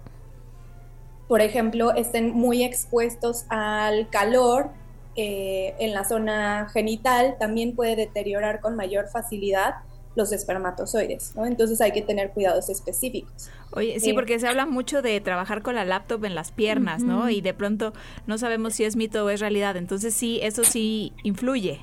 por 1.27 1.43
ejemplo, 1.43 1.95
estén 1.95 2.33
muy 2.33 2.63
expuestos 2.65 3.45
al 3.49 4.09
calor 4.09 4.71
eh, 5.17 5.75
en 5.79 5.93
la 5.93 6.05
zona 6.05 6.69
genital, 6.73 7.37
también 7.39 7.75
puede 7.75 7.97
deteriorar 7.97 8.61
con 8.61 8.77
mayor 8.77 9.09
facilidad 9.09 9.75
los 10.17 10.33
espermatozoides, 10.33 11.35
¿no? 11.37 11.47
Entonces 11.47 11.81
hay 11.81 11.93
que 11.93 12.03
tener 12.03 12.31
cuidados 12.31 12.69
específicos. 12.69 13.51
Oye, 13.73 14.01
sí, 14.01 14.11
eh, 14.11 14.15
porque 14.15 14.39
se 14.39 14.49
habla 14.49 14.67
mucho 14.67 15.03
de 15.03 15.21
trabajar 15.21 15.63
con 15.63 15.75
la 15.75 15.85
laptop 15.85 16.25
en 16.25 16.35
las 16.35 16.53
piernas, 16.53 17.03
¿no? 17.03 17.31
Y 17.31 17.41
de 17.41 17.55
pronto 17.55 17.93
no 18.27 18.39
sabemos 18.39 18.75
si 18.75 18.85
es 18.85 18.97
mito 18.97 19.25
o 19.25 19.31
es 19.31 19.41
realidad. 19.41 19.77
Entonces 19.77 20.15
sí, 20.15 20.41
eso 20.43 20.65
sí 20.65 21.13
influye. 21.23 21.81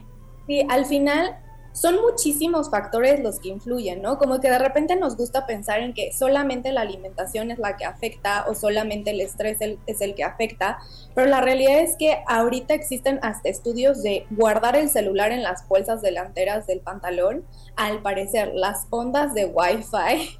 Sí, 0.47 0.65
al 0.69 0.85
final 0.85 1.37
son 1.75 2.01
muchísimos 2.01 2.69
factores 2.69 3.19
los 3.19 3.39
que 3.39 3.49
influyen, 3.49 4.01
¿no? 4.01 4.17
Como 4.17 4.39
que 4.39 4.49
de 4.49 4.57
repente 4.57 4.95
nos 4.95 5.17
gusta 5.17 5.45
pensar 5.45 5.81
en 5.81 5.93
que 5.93 6.13
solamente 6.13 6.71
la 6.71 6.81
alimentación 6.81 7.51
es 7.51 7.59
la 7.59 7.75
que 7.75 7.83
afecta 7.83 8.45
o 8.47 8.55
solamente 8.55 9.11
el 9.11 9.19
estrés 9.19 9.59
es 9.85 10.01
el 10.01 10.15
que 10.15 10.23
afecta, 10.23 10.79
pero 11.13 11.27
la 11.27 11.41
realidad 11.41 11.79
es 11.79 11.97
que 11.97 12.23
ahorita 12.27 12.73
existen 12.73 13.19
hasta 13.21 13.49
estudios 13.49 14.01
de 14.01 14.25
guardar 14.31 14.77
el 14.77 14.89
celular 14.89 15.33
en 15.33 15.43
las 15.43 15.67
bolsas 15.67 16.01
delanteras 16.01 16.65
del 16.65 16.79
pantalón. 16.79 17.45
Al 17.75 18.01
parecer, 18.01 18.53
las 18.55 18.87
ondas 18.89 19.33
de 19.33 19.45
Wi-Fi, 19.45 20.39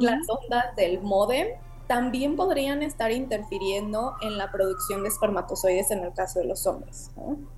las 0.00 0.28
ondas 0.28 0.76
del 0.76 1.00
modem, 1.00 1.48
también 1.86 2.36
podrían 2.36 2.82
estar 2.82 3.10
interfiriendo 3.10 4.14
en 4.20 4.36
la 4.36 4.50
producción 4.50 5.02
de 5.02 5.08
espermatozoides 5.08 5.90
en 5.90 6.04
el 6.04 6.12
caso 6.12 6.40
de 6.40 6.46
los 6.46 6.66
hombres, 6.66 7.10
¿no? 7.16 7.53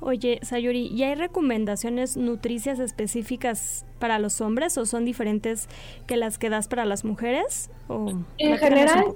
Oye, 0.00 0.40
Sayuri, 0.42 0.88
¿y 0.88 1.02
hay 1.02 1.14
recomendaciones 1.14 2.16
nutricias 2.16 2.78
específicas 2.78 3.84
para 3.98 4.18
los 4.18 4.40
hombres 4.40 4.76
o 4.78 4.86
son 4.86 5.04
diferentes 5.04 5.68
que 6.06 6.16
las 6.16 6.38
que 6.38 6.50
das 6.50 6.68
para 6.68 6.84
las 6.84 7.04
mujeres? 7.04 7.70
en 8.38 8.58
general, 8.58 9.14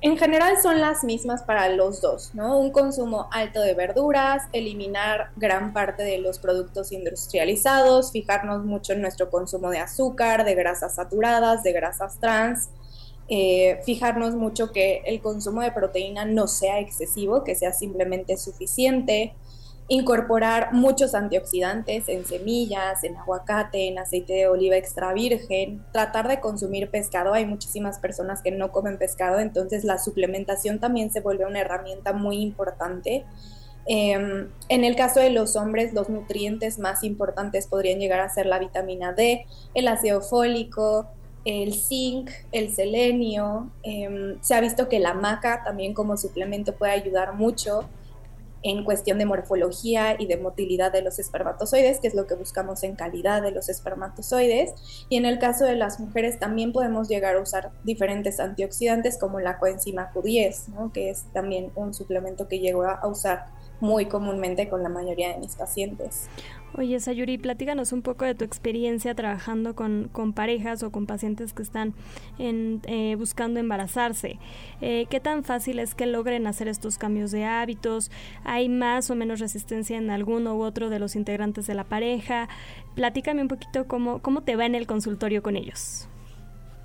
en 0.00 0.16
general 0.16 0.54
son 0.62 0.80
las 0.80 1.02
mismas 1.02 1.42
para 1.42 1.68
los 1.70 2.00
dos, 2.00 2.32
¿no? 2.32 2.56
Un 2.58 2.70
consumo 2.70 3.28
alto 3.32 3.60
de 3.60 3.74
verduras, 3.74 4.44
eliminar 4.52 5.30
gran 5.36 5.72
parte 5.72 6.04
de 6.04 6.18
los 6.18 6.38
productos 6.38 6.92
industrializados, 6.92 8.12
fijarnos 8.12 8.64
mucho 8.64 8.92
en 8.92 9.00
nuestro 9.00 9.28
consumo 9.28 9.70
de 9.70 9.78
azúcar, 9.78 10.44
de 10.44 10.54
grasas 10.54 10.94
saturadas, 10.94 11.64
de 11.64 11.72
grasas 11.72 12.20
trans, 12.20 12.70
eh, 13.28 13.80
fijarnos 13.84 14.36
mucho 14.36 14.70
que 14.70 15.02
el 15.04 15.20
consumo 15.20 15.62
de 15.62 15.72
proteína 15.72 16.24
no 16.24 16.46
sea 16.46 16.78
excesivo, 16.78 17.42
que 17.42 17.56
sea 17.56 17.72
simplemente 17.72 18.36
suficiente, 18.36 19.34
incorporar 19.88 20.74
muchos 20.74 21.14
antioxidantes 21.14 22.08
en 22.08 22.26
semillas, 22.26 23.02
en 23.04 23.16
aguacate, 23.16 23.88
en 23.88 23.98
aceite 23.98 24.34
de 24.34 24.46
oliva 24.46 24.76
extra 24.76 25.14
virgen, 25.14 25.82
tratar 25.92 26.28
de 26.28 26.40
consumir 26.40 26.90
pescado. 26.90 27.32
Hay 27.32 27.46
muchísimas 27.46 27.98
personas 27.98 28.42
que 28.42 28.50
no 28.50 28.70
comen 28.70 28.98
pescado, 28.98 29.40
entonces 29.40 29.84
la 29.84 29.98
suplementación 29.98 30.78
también 30.78 31.10
se 31.10 31.20
vuelve 31.20 31.46
una 31.46 31.60
herramienta 31.60 32.12
muy 32.12 32.36
importante. 32.36 33.24
Em, 33.86 34.50
en 34.68 34.84
el 34.84 34.94
caso 34.94 35.20
de 35.20 35.30
los 35.30 35.56
hombres, 35.56 35.94
los 35.94 36.10
nutrientes 36.10 36.78
más 36.78 37.02
importantes 37.02 37.66
podrían 37.66 37.98
llegar 37.98 38.20
a 38.20 38.28
ser 38.28 38.44
la 38.44 38.58
vitamina 38.58 39.14
D, 39.14 39.46
el 39.72 39.88
ácido 39.88 40.20
fólico, 40.20 41.06
el 41.46 41.72
zinc, 41.72 42.30
el 42.52 42.74
selenio. 42.74 43.70
Em, 43.82 44.38
se 44.42 44.54
ha 44.54 44.60
visto 44.60 44.90
que 44.90 45.00
la 45.00 45.14
maca 45.14 45.62
también 45.64 45.94
como 45.94 46.18
suplemento 46.18 46.74
puede 46.74 46.92
ayudar 46.92 47.32
mucho 47.32 47.88
en 48.62 48.84
cuestión 48.84 49.18
de 49.18 49.26
morfología 49.26 50.16
y 50.18 50.26
de 50.26 50.36
motilidad 50.36 50.92
de 50.92 51.02
los 51.02 51.18
espermatozoides, 51.18 52.00
que 52.00 52.08
es 52.08 52.14
lo 52.14 52.26
que 52.26 52.34
buscamos 52.34 52.82
en 52.82 52.96
calidad 52.96 53.42
de 53.42 53.52
los 53.52 53.68
espermatozoides. 53.68 54.74
Y 55.08 55.16
en 55.16 55.26
el 55.26 55.38
caso 55.38 55.64
de 55.64 55.76
las 55.76 56.00
mujeres 56.00 56.38
también 56.38 56.72
podemos 56.72 57.08
llegar 57.08 57.36
a 57.36 57.40
usar 57.40 57.70
diferentes 57.84 58.40
antioxidantes 58.40 59.18
como 59.18 59.40
la 59.40 59.58
coenzima 59.58 60.10
Q10, 60.12 60.92
que 60.92 61.10
es 61.10 61.24
también 61.32 61.70
un 61.74 61.94
suplemento 61.94 62.48
que 62.48 62.58
llego 62.60 62.84
a 62.84 63.06
usar 63.06 63.46
muy 63.80 64.06
comúnmente 64.06 64.68
con 64.68 64.82
la 64.82 64.88
mayoría 64.88 65.32
de 65.32 65.38
mis 65.38 65.54
pacientes. 65.54 66.28
Oye, 66.76 67.00
Sayuri, 67.00 67.38
platícanos 67.38 67.92
un 67.92 68.02
poco 68.02 68.24
de 68.24 68.34
tu 68.34 68.44
experiencia 68.44 69.14
trabajando 69.14 69.74
con, 69.74 70.10
parejas 70.34 70.82
o 70.82 70.92
con 70.92 71.06
pacientes 71.06 71.54
que 71.54 71.62
están 71.62 71.94
eh, 72.38 73.16
buscando 73.18 73.58
embarazarse. 73.58 74.38
Eh, 74.80 75.06
¿Qué 75.08 75.18
tan 75.18 75.44
fácil 75.44 75.78
es 75.78 75.94
que 75.94 76.06
logren 76.06 76.46
hacer 76.46 76.68
estos 76.68 76.98
cambios 76.98 77.30
de 77.30 77.44
hábitos? 77.44 78.10
¿Hay 78.44 78.68
más 78.68 79.10
o 79.10 79.14
menos 79.14 79.40
resistencia 79.40 79.96
en 79.96 80.10
alguno 80.10 80.56
u 80.56 80.62
otro 80.62 80.90
de 80.90 80.98
los 80.98 81.16
integrantes 81.16 81.66
de 81.66 81.74
la 81.74 81.84
pareja? 81.84 82.48
Platícame 82.94 83.42
un 83.42 83.48
poquito 83.48 83.86
cómo, 83.86 84.20
cómo 84.20 84.42
te 84.42 84.56
va 84.56 84.66
en 84.66 84.74
el 84.74 84.86
consultorio 84.86 85.42
con 85.42 85.56
ellos. 85.56 86.08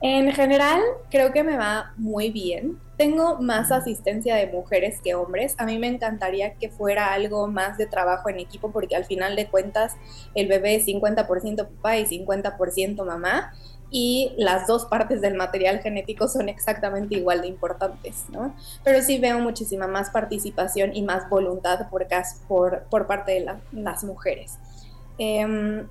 En 0.06 0.30
general, 0.34 0.82
creo 1.10 1.32
que 1.32 1.44
me 1.44 1.56
va 1.56 1.94
muy 1.96 2.30
bien. 2.30 2.78
Tengo 2.98 3.40
más 3.40 3.72
asistencia 3.72 4.36
de 4.36 4.48
mujeres 4.48 5.00
que 5.02 5.16
hombres. 5.16 5.56
A 5.58 5.66
mí 5.66 5.80
me 5.80 5.88
encantaría 5.88 6.56
que 6.56 6.68
fuera 6.70 7.14
algo 7.14 7.48
más 7.48 7.78
de 7.78 7.86
trabajo 7.86 8.28
en 8.28 8.42
equipo 8.42 8.70
porque 8.74 8.98
al 8.98 9.06
final 9.06 9.38
de 9.38 9.48
cuentas 9.48 9.96
el 10.36 10.50
bebé 10.50 10.76
es 10.76 10.88
50% 10.88 11.70
papá 11.70 11.98
y 11.98 12.06
50% 12.06 13.06
mamá 13.06 13.54
y 13.92 14.34
las 14.36 14.68
dos 14.68 14.88
partes 14.88 15.22
del 15.22 15.36
material 15.36 15.80
genético 15.80 16.28
son 16.28 16.50
exactamente 16.50 17.16
igual 17.16 17.40
de 17.40 17.48
importantes, 17.48 18.26
¿no? 18.28 18.54
Pero 18.84 19.02
sí 19.02 19.20
veo 19.20 19.40
muchísima 19.40 19.88
más 19.88 20.10
participación 20.10 20.94
y 20.94 21.04
más 21.04 21.30
voluntad 21.30 21.88
por, 21.90 23.08
parte 23.08 23.32
de 23.32 23.46
las 23.72 24.04
mujeres. 24.04 24.60
Em, 25.18 25.88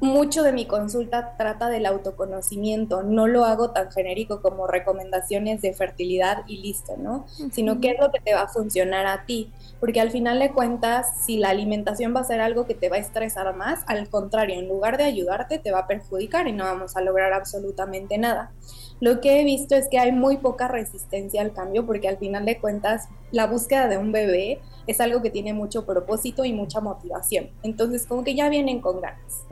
mucho 0.00 0.42
de 0.42 0.52
mi 0.52 0.66
consulta 0.66 1.34
trata 1.36 1.68
del 1.68 1.86
autoconocimiento, 1.86 3.02
no 3.02 3.26
lo 3.26 3.44
hago 3.44 3.70
tan 3.70 3.90
genérico 3.90 4.40
como 4.40 4.66
recomendaciones 4.66 5.60
de 5.60 5.72
fertilidad 5.72 6.44
y 6.46 6.58
listo, 6.58 6.96
¿no? 6.96 7.26
Sino 7.50 7.80
qué 7.80 7.90
es 7.90 8.00
lo 8.00 8.10
que 8.10 8.20
te 8.20 8.34
va 8.34 8.42
a 8.42 8.48
funcionar 8.48 9.06
a 9.06 9.24
ti, 9.24 9.52
porque 9.80 10.00
al 10.00 10.10
final 10.10 10.38
de 10.38 10.52
cuentas, 10.52 11.24
si 11.24 11.38
la 11.38 11.50
alimentación 11.50 12.14
va 12.14 12.20
a 12.20 12.24
ser 12.24 12.40
algo 12.40 12.66
que 12.66 12.74
te 12.74 12.88
va 12.88 12.96
a 12.96 13.00
estresar 13.00 13.54
más, 13.56 13.80
al 13.86 14.08
contrario, 14.08 14.58
en 14.58 14.68
lugar 14.68 14.98
de 14.98 15.04
ayudarte, 15.04 15.58
te 15.58 15.72
va 15.72 15.80
a 15.80 15.86
perjudicar 15.86 16.46
y 16.46 16.52
no 16.52 16.64
vamos 16.64 16.96
a 16.96 17.00
lograr 17.00 17.32
absolutamente 17.32 18.18
nada. 18.18 18.52
Lo 19.00 19.20
que 19.20 19.40
he 19.40 19.44
visto 19.44 19.74
es 19.74 19.88
que 19.88 19.98
hay 19.98 20.12
muy 20.12 20.38
poca 20.38 20.68
resistencia 20.68 21.40
al 21.40 21.52
cambio 21.52 21.86
porque 21.86 22.08
al 22.08 22.18
final 22.18 22.44
de 22.44 22.58
cuentas 22.58 23.08
la 23.30 23.46
búsqueda 23.46 23.88
de 23.88 23.98
un 23.98 24.12
bebé 24.12 24.60
es 24.86 25.00
algo 25.00 25.22
que 25.22 25.30
tiene 25.30 25.52
mucho 25.52 25.86
propósito 25.86 26.44
y 26.44 26.52
mucha 26.52 26.80
motivación. 26.80 27.50
Entonces 27.62 28.06
como 28.06 28.24
que 28.24 28.34
ya 28.34 28.48
vienen 28.48 28.80
con 28.80 29.00
ganas. 29.00 29.44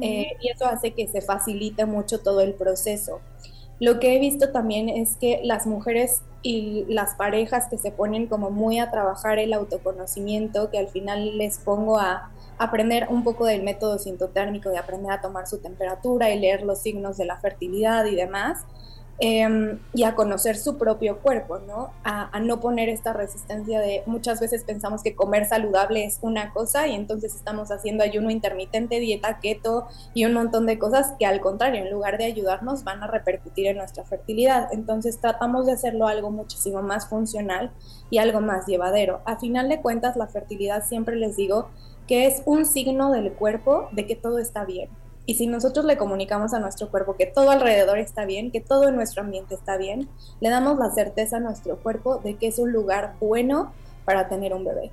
Eh, 0.00 0.36
y 0.40 0.50
eso 0.50 0.66
hace 0.66 0.92
que 0.92 1.08
se 1.08 1.22
facilite 1.22 1.86
mucho 1.86 2.20
todo 2.20 2.40
el 2.40 2.54
proceso. 2.54 3.20
Lo 3.80 3.98
que 3.98 4.14
he 4.14 4.20
visto 4.20 4.52
también 4.52 4.88
es 4.88 5.16
que 5.16 5.40
las 5.42 5.66
mujeres 5.66 6.22
y 6.42 6.84
las 6.88 7.14
parejas 7.14 7.68
que 7.68 7.78
se 7.78 7.90
ponen 7.90 8.26
como 8.26 8.50
muy 8.50 8.78
a 8.78 8.90
trabajar 8.90 9.38
el 9.38 9.52
autoconocimiento, 9.52 10.70
que 10.70 10.78
al 10.78 10.88
final 10.88 11.38
les 11.38 11.58
pongo 11.58 11.98
a 11.98 12.30
aprender 12.58 13.06
un 13.10 13.24
poco 13.24 13.46
del 13.46 13.62
método 13.62 13.98
sintotérmico, 13.98 14.70
de 14.70 14.78
aprender 14.78 15.12
a 15.12 15.20
tomar 15.20 15.46
su 15.46 15.58
temperatura 15.58 16.30
y 16.30 16.38
leer 16.38 16.62
los 16.62 16.80
signos 16.80 17.16
de 17.16 17.24
la 17.24 17.38
fertilidad 17.38 18.04
y 18.06 18.14
demás, 18.14 18.64
Em, 19.24 19.78
y 19.94 20.02
a 20.02 20.16
conocer 20.16 20.56
su 20.56 20.78
propio 20.78 21.18
cuerpo, 21.18 21.60
¿no? 21.60 21.92
A, 22.02 22.40
no 22.40 22.58
poner 22.58 22.88
esta 22.88 23.12
resistencia 23.12 23.78
de 23.78 24.02
muchas 24.06 24.40
veces 24.40 24.64
pensamos 24.64 25.04
que 25.04 25.14
comer 25.14 25.44
saludable 25.46 26.04
es 26.04 26.18
una 26.22 26.52
cosa 26.52 26.88
y 26.88 26.96
entonces 26.96 27.36
estamos 27.36 27.70
haciendo 27.70 28.02
ayuno 28.02 28.30
intermitente, 28.30 28.98
dieta 28.98 29.38
keto 29.38 29.86
y 30.12 30.24
un 30.24 30.32
montón 30.32 30.66
de 30.66 30.76
cosas 30.76 31.14
que 31.20 31.26
al 31.26 31.40
contrario, 31.40 31.84
en 31.84 31.92
lugar 31.92 32.18
de 32.18 32.24
ayudarnos, 32.24 32.82
van 32.82 33.00
a 33.04 33.06
repercutir 33.06 33.68
en 33.68 33.76
nuestra 33.76 34.02
fertilidad. 34.02 34.66
Entonces 34.72 35.20
tratamos 35.20 35.66
de 35.66 35.72
hacerlo 35.72 36.08
algo 36.08 36.32
muchísimo 36.32 36.82
más 36.82 37.08
funcional 37.08 37.70
y 38.10 38.18
algo 38.18 38.40
más 38.40 38.66
llevadero. 38.66 39.20
A 39.24 39.38
final 39.38 39.68
de 39.68 39.80
cuentas, 39.80 40.16
la 40.16 40.26
fertilidad 40.26 40.84
siempre 40.84 41.14
les 41.14 41.36
digo 41.36 41.68
que 42.06 42.26
es 42.26 42.42
un 42.46 42.64
signo 42.66 43.10
del 43.10 43.32
cuerpo 43.32 43.88
de 43.92 44.06
que 44.06 44.16
todo 44.16 44.38
está 44.38 44.64
bien 44.64 44.88
y 45.24 45.34
si 45.34 45.46
nosotros 45.46 45.84
le 45.84 45.96
comunicamos 45.96 46.52
a 46.52 46.58
nuestro 46.58 46.90
cuerpo 46.90 47.16
que 47.16 47.26
todo 47.26 47.50
alrededor 47.50 47.98
está 47.98 48.24
bien, 48.24 48.50
que 48.50 48.60
todo 48.60 48.88
en 48.88 48.96
nuestro 48.96 49.22
ambiente 49.22 49.54
está 49.54 49.76
bien, 49.76 50.08
le 50.40 50.50
damos 50.50 50.78
la 50.78 50.90
certeza 50.90 51.36
a 51.36 51.40
nuestro 51.40 51.76
cuerpo 51.76 52.18
de 52.18 52.34
que 52.34 52.48
es 52.48 52.58
un 52.58 52.72
lugar 52.72 53.14
bueno 53.20 53.72
para 54.04 54.28
tener 54.28 54.52
un 54.52 54.64
bebé. 54.64 54.90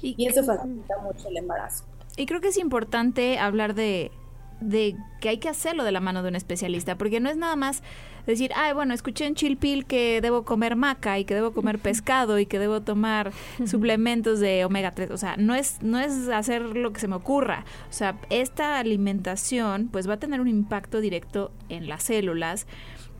Y, 0.00 0.26
eso 0.26 0.44
facilita 0.44 0.94
mucho 1.02 1.28
el 1.28 1.36
embarazo. 1.36 1.84
Y 2.16 2.26
creo 2.26 2.40
que 2.40 2.48
es 2.48 2.56
importante 2.56 3.38
hablar 3.38 3.74
de, 3.74 4.12
de 4.60 4.96
que 5.20 5.28
hay 5.28 5.38
que 5.38 5.48
hacerlo 5.48 5.82
de 5.82 5.92
la 5.92 6.00
mano 6.00 6.22
de 6.22 6.28
un 6.28 6.36
especialista, 6.36 6.96
porque 6.96 7.18
no 7.18 7.28
es 7.28 7.36
nada 7.36 7.56
más 7.56 7.82
decir, 8.26 8.50
ay, 8.54 8.72
bueno, 8.72 8.94
escuché 8.94 9.26
en 9.26 9.34
Chilpil 9.34 9.86
que 9.86 10.20
debo 10.20 10.44
comer 10.44 10.76
maca 10.76 11.18
y 11.18 11.24
que 11.24 11.34
debo 11.34 11.52
comer 11.52 11.78
pescado 11.78 12.38
y 12.38 12.46
que 12.46 12.58
debo 12.58 12.82
tomar 12.82 13.32
suplementos 13.66 14.40
de 14.40 14.64
omega 14.64 14.94
3. 14.94 15.10
O 15.10 15.16
sea, 15.16 15.36
no 15.36 15.54
es, 15.54 15.82
no 15.82 15.98
es 15.98 16.28
hacer 16.28 16.62
lo 16.62 16.92
que 16.92 17.00
se 17.00 17.08
me 17.08 17.16
ocurra. 17.16 17.64
O 17.90 17.92
sea, 17.92 18.18
esta 18.30 18.78
alimentación 18.78 19.88
pues 19.90 20.08
va 20.08 20.14
a 20.14 20.18
tener 20.18 20.40
un 20.40 20.48
impacto 20.48 21.00
directo 21.00 21.52
en 21.68 21.88
las 21.88 22.04
células 22.04 22.66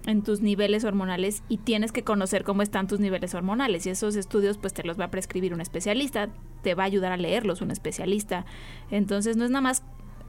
en 0.06 0.22
tus 0.22 0.40
niveles 0.40 0.84
hormonales 0.84 1.42
y 1.48 1.58
tienes 1.58 1.92
que 1.92 2.02
conocer 2.02 2.44
cómo 2.44 2.62
están 2.62 2.86
tus 2.86 3.00
niveles 3.00 3.34
hormonales 3.34 3.86
y 3.86 3.90
esos 3.90 4.16
estudios 4.16 4.58
pues 4.58 4.72
te 4.74 4.82
los 4.82 4.98
va 4.98 5.04
a 5.04 5.10
prescribir 5.10 5.54
un 5.54 5.60
especialista, 5.60 6.30
te 6.62 6.74
va 6.74 6.84
a 6.84 6.86
ayudar 6.86 7.12
a 7.12 7.16
leerlos 7.16 7.60
un 7.60 7.70
especialista. 7.70 8.44
Entonces 8.90 9.36
no 9.36 9.44
es 9.44 9.50
nada 9.50 9.60
más 9.60 9.82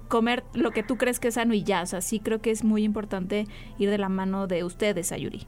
comer 0.08 0.44
lo 0.54 0.72
que 0.72 0.84
tú 0.84 0.98
crees 0.98 1.20
que 1.20 1.30
es 1.30 1.36
sano 1.36 1.54
y 1.54 1.64
ya. 1.64 1.82
O 1.82 1.86
sea, 1.86 2.02
sí 2.02 2.20
creo 2.20 2.42
que 2.42 2.52
es 2.52 2.64
muy 2.64 2.84
importante 2.84 3.48
ir 3.78 3.90
de 3.90 3.98
la 3.98 4.10
mano 4.10 4.48
de 4.48 4.64
ustedes, 4.64 5.12
Ayuri. 5.12 5.46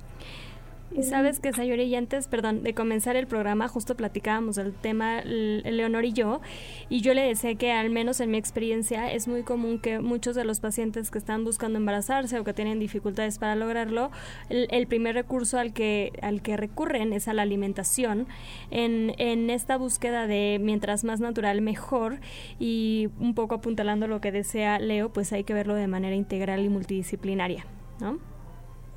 Y 0.91 1.03
sabes 1.03 1.39
que 1.39 1.51
Sayuri 1.51 1.93
antes, 1.95 2.27
perdón, 2.27 2.63
de 2.63 2.73
comenzar 2.73 3.15
el 3.15 3.27
programa, 3.27 3.67
justo 3.67 3.95
platicábamos 3.95 4.55
del 4.55 4.73
tema 4.73 5.21
Leonor 5.23 6.05
y 6.05 6.13
yo, 6.13 6.41
y 6.89 7.01
yo 7.01 7.13
le 7.13 7.23
decía 7.23 7.55
que 7.55 7.71
al 7.71 7.89
menos 7.89 8.21
en 8.21 8.31
mi 8.31 8.37
experiencia 8.37 9.11
es 9.11 9.27
muy 9.27 9.43
común 9.43 9.79
que 9.79 9.99
muchos 9.99 10.35
de 10.35 10.45
los 10.45 10.61
pacientes 10.61 11.11
que 11.11 11.17
están 11.17 11.43
buscando 11.43 11.77
embarazarse 11.77 12.39
o 12.39 12.43
que 12.43 12.53
tienen 12.53 12.79
dificultades 12.79 13.39
para 13.39 13.55
lograrlo, 13.55 14.09
el, 14.49 14.87
primer 14.87 15.15
recurso 15.15 15.59
al 15.59 15.73
que, 15.73 16.13
al 16.21 16.41
que 16.41 16.55
recurren 16.55 17.11
es 17.11 17.27
a 17.27 17.33
la 17.33 17.41
alimentación, 17.41 18.27
en, 18.71 19.13
en 19.17 19.49
esta 19.49 19.77
búsqueda 19.77 20.27
de 20.27 20.59
mientras 20.61 21.03
más 21.03 21.19
natural 21.19 21.61
mejor, 21.61 22.19
y 22.57 23.09
un 23.19 23.33
poco 23.33 23.55
apuntalando 23.55 24.07
lo 24.07 24.21
que 24.21 24.31
desea 24.31 24.79
Leo, 24.79 25.11
pues 25.11 25.33
hay 25.33 25.43
que 25.43 25.53
verlo 25.53 25.75
de 25.75 25.87
manera 25.87 26.15
integral 26.15 26.63
y 26.63 26.69
multidisciplinaria, 26.69 27.65
¿no? 27.99 28.34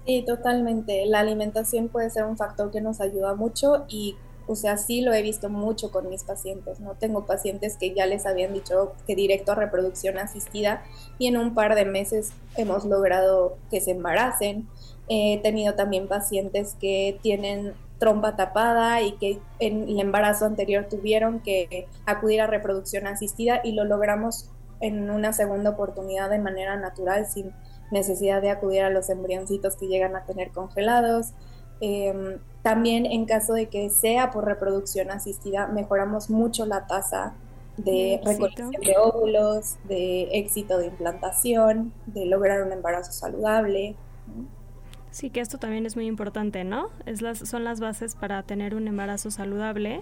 Sí, 0.08 0.22
totalmente. 0.26 1.04
La 1.04 1.20
alimentación 1.20 1.88
puede 1.88 2.08
ser 2.08 2.24
un 2.24 2.38
factor 2.38 2.70
que 2.70 2.80
nos 2.80 2.98
ayuda 3.02 3.34
mucho 3.34 3.84
y, 3.88 4.16
o 4.46 4.56
sea, 4.56 4.78
sí 4.78 5.02
lo 5.02 5.12
he 5.12 5.20
visto 5.20 5.50
mucho 5.50 5.90
con 5.90 6.08
mis 6.08 6.24
pacientes, 6.24 6.80
¿no? 6.80 6.94
Tengo 6.94 7.26
pacientes 7.26 7.76
que 7.76 7.92
ya 7.94 8.06
les 8.06 8.24
habían 8.24 8.54
dicho 8.54 8.94
que 9.06 9.14
directo 9.14 9.52
a 9.52 9.56
reproducción 9.56 10.16
asistida 10.16 10.82
y 11.18 11.26
en 11.26 11.36
un 11.36 11.52
par 11.52 11.74
de 11.74 11.84
meses 11.84 12.32
hemos 12.56 12.86
logrado 12.86 13.58
que 13.70 13.82
se 13.82 13.90
embaracen. 13.90 14.66
He 15.10 15.40
tenido 15.42 15.74
también 15.74 16.08
pacientes 16.08 16.74
que 16.80 17.18
tienen 17.20 17.74
trompa 17.98 18.34
tapada 18.34 19.02
y 19.02 19.12
que 19.18 19.40
en 19.58 19.90
el 19.90 20.00
embarazo 20.00 20.47
anterior 20.47 20.86
tuvieron 20.88 21.40
que 21.40 21.86
acudir 22.06 22.40
a 22.40 22.47
reproducción 22.47 23.06
asistida 23.06 23.60
y 23.62 23.73
lo 23.73 23.84
logramos 23.84 24.49
en 24.80 25.10
una 25.10 25.34
segunda 25.34 25.68
oportunidad 25.68 26.30
de 26.30 26.38
manera 26.38 26.76
natural 26.76 27.26
sin 27.26 27.52
necesidad 27.90 28.42
de 28.42 28.50
acudir 28.50 28.82
a 28.82 28.90
los 28.90 29.10
embrioncitos 29.10 29.76
que 29.76 29.86
llegan 29.86 30.16
a 30.16 30.24
tener 30.24 30.50
congelados. 30.50 31.32
Em, 31.80 32.38
también 32.62 33.06
en 33.06 33.24
caso 33.24 33.54
de 33.54 33.68
que 33.68 33.88
sea 33.90 34.30
por 34.30 34.44
reproducción 34.44 35.10
asistida, 35.10 35.68
mejoramos 35.68 36.28
mucho 36.28 36.66
la 36.66 36.86
tasa 36.86 37.34
de 37.76 38.20
recolección 38.24 38.70
de 38.72 38.96
óvulos, 38.98 39.76
de 39.84 40.28
éxito 40.32 40.78
de 40.78 40.86
implantación, 40.86 41.92
de 42.06 42.26
lograr 42.26 42.62
un 42.62 42.72
embarazo 42.72 43.12
saludable. 43.12 43.94
Sí, 45.10 45.30
que 45.30 45.40
esto 45.40 45.58
también 45.58 45.86
es 45.86 45.96
muy 45.96 46.06
importante, 46.06 46.64
¿no? 46.64 46.90
Es 47.06 47.22
las, 47.22 47.38
son 47.38 47.64
las 47.64 47.80
bases 47.80 48.14
para 48.14 48.42
tener 48.42 48.74
un 48.74 48.86
embarazo 48.88 49.30
saludable, 49.30 50.00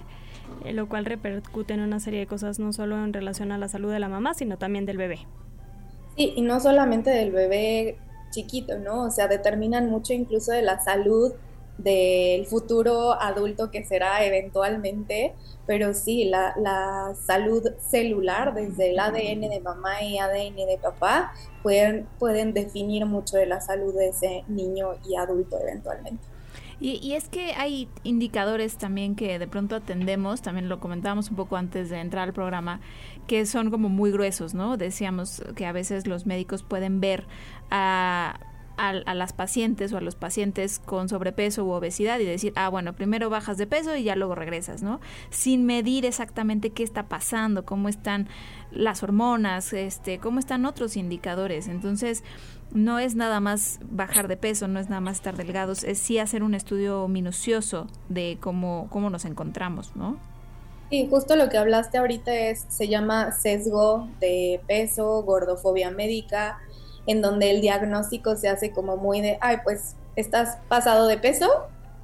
eh, 0.64 0.72
lo 0.72 0.88
cual 0.88 1.05
repercute 1.05 1.75
en 1.75 1.81
una 1.81 2.01
serie 2.01 2.20
de 2.20 2.27
cosas 2.27 2.59
no 2.59 2.72
solo 2.72 3.03
en 3.03 3.12
relación 3.12 3.53
a 3.53 3.59
la 3.59 3.68
salud 3.68 3.92
de 3.92 4.01
la 4.01 4.09
mamá, 4.09 4.35
sino 4.35 4.59
también 4.59 4.87
del 4.87 4.96
bebé. 4.96 5.20
Sí, 6.17 6.33
y 6.37 6.43
no 6.43 6.61
solamente 6.61 7.11
del 7.11 7.31
bebé 7.31 7.99
chiquito, 8.31 8.79
¿no? 8.79 9.05
O 9.05 9.11
sea, 9.11 9.29
determinan 9.29 9.91
mucho 9.91 10.13
incluso 10.13 10.53
de 10.53 10.63
la 10.63 10.81
salud 10.81 11.35
del 11.79 12.47
futuro 12.47 13.21
adulto 13.21 13.71
que 13.71 13.85
será 13.85 14.25
eventualmente, 14.25 15.35
pero 15.67 15.93
sí, 15.93 16.25
la, 16.25 16.55
la, 16.57 17.15
salud 17.27 17.63
celular, 17.79 18.55
desde 18.55 18.91
el 18.93 18.99
ADN 18.99 19.51
de 19.51 19.61
mamá 19.63 20.03
y 20.03 20.19
ADN 20.19 20.57
de 20.57 20.79
papá, 20.81 21.33
pueden, 21.63 22.07
pueden 22.19 22.55
definir 22.55 23.05
mucho 23.05 23.37
de 23.37 23.47
la 23.47 23.61
salud 23.61 23.95
de 23.95 24.09
ese 24.09 24.45
niño 24.49 24.95
y 25.07 25.17
adulto 25.17 25.59
eventualmente. 25.61 26.36
Y, 26.79 26.99
y, 27.03 27.15
es 27.15 27.29
que 27.29 27.55
hay 27.55 27.89
indicadores 28.03 28.77
también 28.77 29.17
que 29.17 29.39
de 29.39 29.47
pronto 29.47 29.77
atendemos, 29.77 30.43
también 30.43 30.69
lo 30.69 30.79
comentábamos 30.79 31.31
un 31.31 31.37
poco 31.37 31.57
antes 31.57 31.89
de 31.89 32.01
entrar 32.01 32.29
al 32.29 32.35
programa, 32.35 32.81
que 33.27 33.47
son 33.47 33.71
como 33.71 33.89
muy 33.89 34.11
gruesos, 34.11 34.53
¿no? 34.53 34.77
Decíamos 34.77 35.43
que 35.55 35.65
a 35.65 35.73
veces 35.73 36.07
los 36.07 36.27
médicos 36.27 36.62
pueden 36.62 37.01
ver 37.01 37.27
a 37.71 38.39
a, 38.77 39.15
las 39.15 39.33
pacientes 39.33 39.93
o 39.93 39.97
a 39.97 40.01
los 40.01 40.15
pacientes 40.15 40.79
con 40.79 41.09
sobrepeso 41.09 41.65
u 41.65 41.71
obesidad 41.71 42.19
y 42.19 42.25
decir, 42.25 42.53
ah, 42.57 42.69
bueno, 42.69 42.93
primero 42.93 43.31
bajas 43.31 43.57
de 43.59 43.67
peso 43.67 43.97
y 43.97 44.05
ya 44.05 44.17
luego 44.17 44.35
regresas, 44.35 44.83
¿no? 44.83 45.01
Sin 45.31 45.65
medir 45.67 46.05
exactamente 46.05 46.71
qué 46.71 46.83
está 46.83 47.09
pasando, 47.09 47.65
cómo 47.65 47.89
están 47.89 48.29
las 48.71 49.03
hormonas, 49.03 49.73
este, 49.73 50.19
cómo 50.19 50.39
están 50.39 50.67
otros 50.67 50.97
indicadores. 50.97 51.69
Entonces, 51.69 52.23
no 52.73 52.99
es 52.99 53.15
nada 53.15 53.41
más 53.41 53.79
bajar 53.83 54.29
de 54.29 54.37
peso, 54.37 54.69
no 54.69 54.79
es 54.81 54.89
nada 54.89 55.01
más 55.01 55.17
estar 55.17 55.37
delgados, 55.37 55.85
es 55.85 55.99
sí 55.99 56.19
hacer 56.19 56.43
un 56.43 56.55
estudio 56.55 57.09
minucioso 57.09 57.87
de 58.09 58.39
cómo, 58.41 58.89
cómo 58.91 59.11
nos 59.11 59.25
encontramos, 59.25 59.95
¿no? 59.97 60.19
Sí, 60.91 61.09
justo 61.11 61.35
lo 61.35 61.49
que 61.49 61.59
hablaste 61.59 61.99
ahorita 61.99 62.33
es, 62.33 62.65
se 62.69 62.87
llama 62.87 63.33
sesgo 63.33 64.09
de 64.21 64.61
peso, 64.69 65.23
gordofobia 65.25 65.91
médica, 65.91 66.59
en 67.07 67.23
donde 67.23 67.51
el 67.51 67.61
diagnóstico 67.61 68.37
se 68.37 68.49
hace 68.49 68.73
como 68.73 68.97
muy 68.97 69.21
de, 69.21 69.39
ay, 69.41 69.59
pues 69.65 69.97
estás 70.15 70.59
pasado 70.69 71.07
de 71.09 71.19
peso 71.19 71.49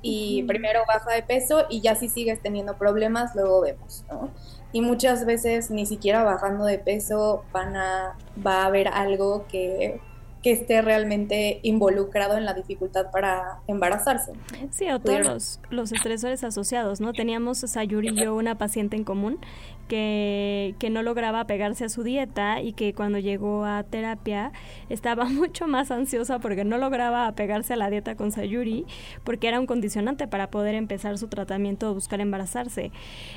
y 0.01 0.43
primero 0.45 0.81
baja 0.87 1.13
de 1.13 1.23
peso 1.23 1.67
y 1.71 1.81
ya 1.81 1.95
si 1.95 2.09
sigues 2.09 2.41
teniendo 2.41 2.77
problemas, 2.77 3.35
luego 3.37 3.61
vemos, 3.61 4.05
¿no? 4.11 4.31
Y 4.73 4.81
muchas 4.81 5.27
veces 5.27 5.71
ni 5.71 5.87
siquiera 5.87 6.25
bajando 6.25 6.65
de 6.65 6.79
peso 6.79 7.45
van 7.53 7.77
a, 7.77 8.17
va 8.45 8.63
a 8.63 8.67
haber 8.67 8.89
algo 8.89 9.47
que 9.47 10.01
que 10.43 10.51
esté 10.51 10.83
realmente 10.83 11.61
involucrado 11.63 12.37
en 12.37 12.45
la 12.45 12.53
dificultad 12.53 13.11
para 13.13 13.61
embarazarse. 13.69 14.33
Sí, 14.71 14.91
o 14.91 14.99
todos 14.99 15.61
los, 15.71 15.93
estresores 15.93 16.43
asociados, 16.43 17.01
¿no? 17.01 17.13
Teníamos 17.13 17.59
Sayuri 17.59 18.09
y 18.09 18.25
yo 18.25 18.35
una 18.35 18.59
paciente 18.59 18.97
en 18.97 19.05
común 19.05 19.39
que, 19.87 20.75
que 20.81 20.91
no 20.91 21.03
lograba 21.03 21.45
pegarse 21.47 21.85
a 21.85 21.89
su 21.89 22.03
dieta 22.03 22.61
y 22.61 22.73
que 22.73 22.93
cuando 22.93 23.19
llegó 23.19 23.65
a 23.65 23.85
terapia 23.85 24.53
estaba 24.89 25.25
mucho 25.27 25.69
más 25.69 25.93
ansiosa 25.93 26.41
porque 26.41 26.65
no 26.65 26.77
lograba 26.77 27.29
apegarse 27.29 27.75
a 27.75 27.77
la 27.77 27.89
dieta 27.89 28.17
con 28.17 28.33
Sayuri 28.33 28.85
porque 29.23 29.47
era 29.47 29.61
un 29.61 29.67
condicionante 29.67 30.27
para 30.27 30.51
poder 30.51 30.75
empezar 30.75 31.19
su 31.19 31.29
tratamiento 31.29 31.91
o 31.91 31.95
buscar 31.95 32.21
embarazarse. 32.21 32.91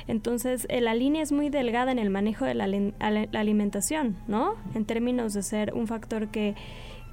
Entonces, 0.08 0.66
eh, 0.70 0.80
la 0.80 0.94
línea 0.94 1.22
es 1.22 1.30
muy 1.30 1.50
delgada 1.50 1.92
en 1.92 2.00
el 2.00 2.10
manejo 2.10 2.44
de 2.44 2.54
la 2.54 2.64
alimentación, 3.38 4.16
¿no? 4.26 4.54
En 4.74 4.84
términos 4.84 5.34
de 5.34 5.42
ser 5.42 5.72
un 5.72 5.86
factor 5.86 6.28
que 6.28 6.56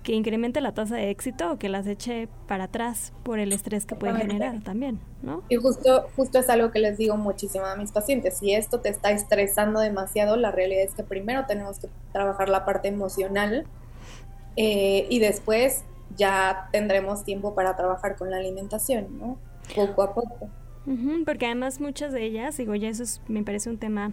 que 0.03 0.13
incremente 0.13 0.61
la 0.61 0.73
tasa 0.73 0.95
de 0.95 1.09
éxito 1.09 1.53
o 1.53 1.57
que 1.57 1.69
las 1.69 1.87
eche 1.87 2.27
para 2.47 2.65
atrás 2.65 3.13
por 3.23 3.39
el 3.39 3.53
estrés 3.53 3.85
que 3.85 3.95
puede 3.95 4.15
generar 4.15 4.61
también, 4.61 4.99
¿no? 5.21 5.43
Y 5.49 5.55
justo, 5.55 6.07
justo 6.15 6.39
es 6.39 6.49
algo 6.49 6.71
que 6.71 6.79
les 6.79 6.97
digo 6.97 7.15
muchísimo 7.15 7.65
a 7.65 7.75
mis 7.75 7.91
pacientes. 7.91 8.37
Si 8.37 8.53
esto 8.53 8.81
te 8.81 8.89
está 8.89 9.11
estresando 9.11 9.79
demasiado, 9.79 10.35
la 10.35 10.51
realidad 10.51 10.83
es 10.83 10.93
que 10.93 11.03
primero 11.03 11.45
tenemos 11.45 11.79
que 11.79 11.87
trabajar 12.11 12.49
la 12.49 12.65
parte 12.65 12.89
emocional 12.89 13.65
eh, 14.57 15.07
y 15.09 15.19
después 15.19 15.83
ya 16.15 16.69
tendremos 16.71 17.23
tiempo 17.23 17.55
para 17.55 17.75
trabajar 17.75 18.17
con 18.17 18.29
la 18.29 18.37
alimentación, 18.37 19.17
¿no? 19.17 19.37
Poco 19.75 20.03
a 20.03 20.13
poco 20.13 20.49
porque 21.25 21.45
además 21.45 21.79
muchas 21.79 22.11
de 22.11 22.23
ellas, 22.23 22.57
digo, 22.57 22.75
ya 22.75 22.89
eso 22.89 23.03
me 23.27 23.43
parece 23.43 23.69
un 23.69 23.77
tema 23.77 24.11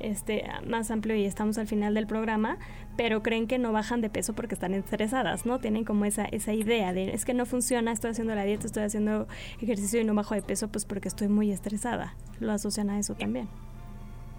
este, 0.00 0.44
más 0.66 0.90
amplio 0.90 1.14
y 1.14 1.24
estamos 1.24 1.58
al 1.58 1.68
final 1.68 1.94
del 1.94 2.06
programa, 2.06 2.58
pero 2.96 3.22
creen 3.22 3.46
que 3.46 3.58
no 3.58 3.72
bajan 3.72 4.00
de 4.00 4.10
peso 4.10 4.34
porque 4.34 4.54
están 4.54 4.74
estresadas, 4.74 5.46
¿no? 5.46 5.60
Tienen 5.60 5.84
como 5.84 6.04
esa, 6.04 6.24
esa 6.24 6.52
idea 6.52 6.92
de, 6.92 7.14
es 7.14 7.24
que 7.24 7.34
no 7.34 7.46
funciona, 7.46 7.92
estoy 7.92 8.10
haciendo 8.10 8.34
la 8.34 8.42
dieta, 8.44 8.66
estoy 8.66 8.82
haciendo 8.82 9.28
ejercicio 9.60 10.00
y 10.00 10.04
no 10.04 10.14
bajo 10.14 10.34
de 10.34 10.42
peso, 10.42 10.68
pues 10.68 10.84
porque 10.84 11.08
estoy 11.08 11.28
muy 11.28 11.52
estresada. 11.52 12.16
Lo 12.40 12.52
asocian 12.52 12.90
a 12.90 12.98
eso 12.98 13.14
también. 13.14 13.48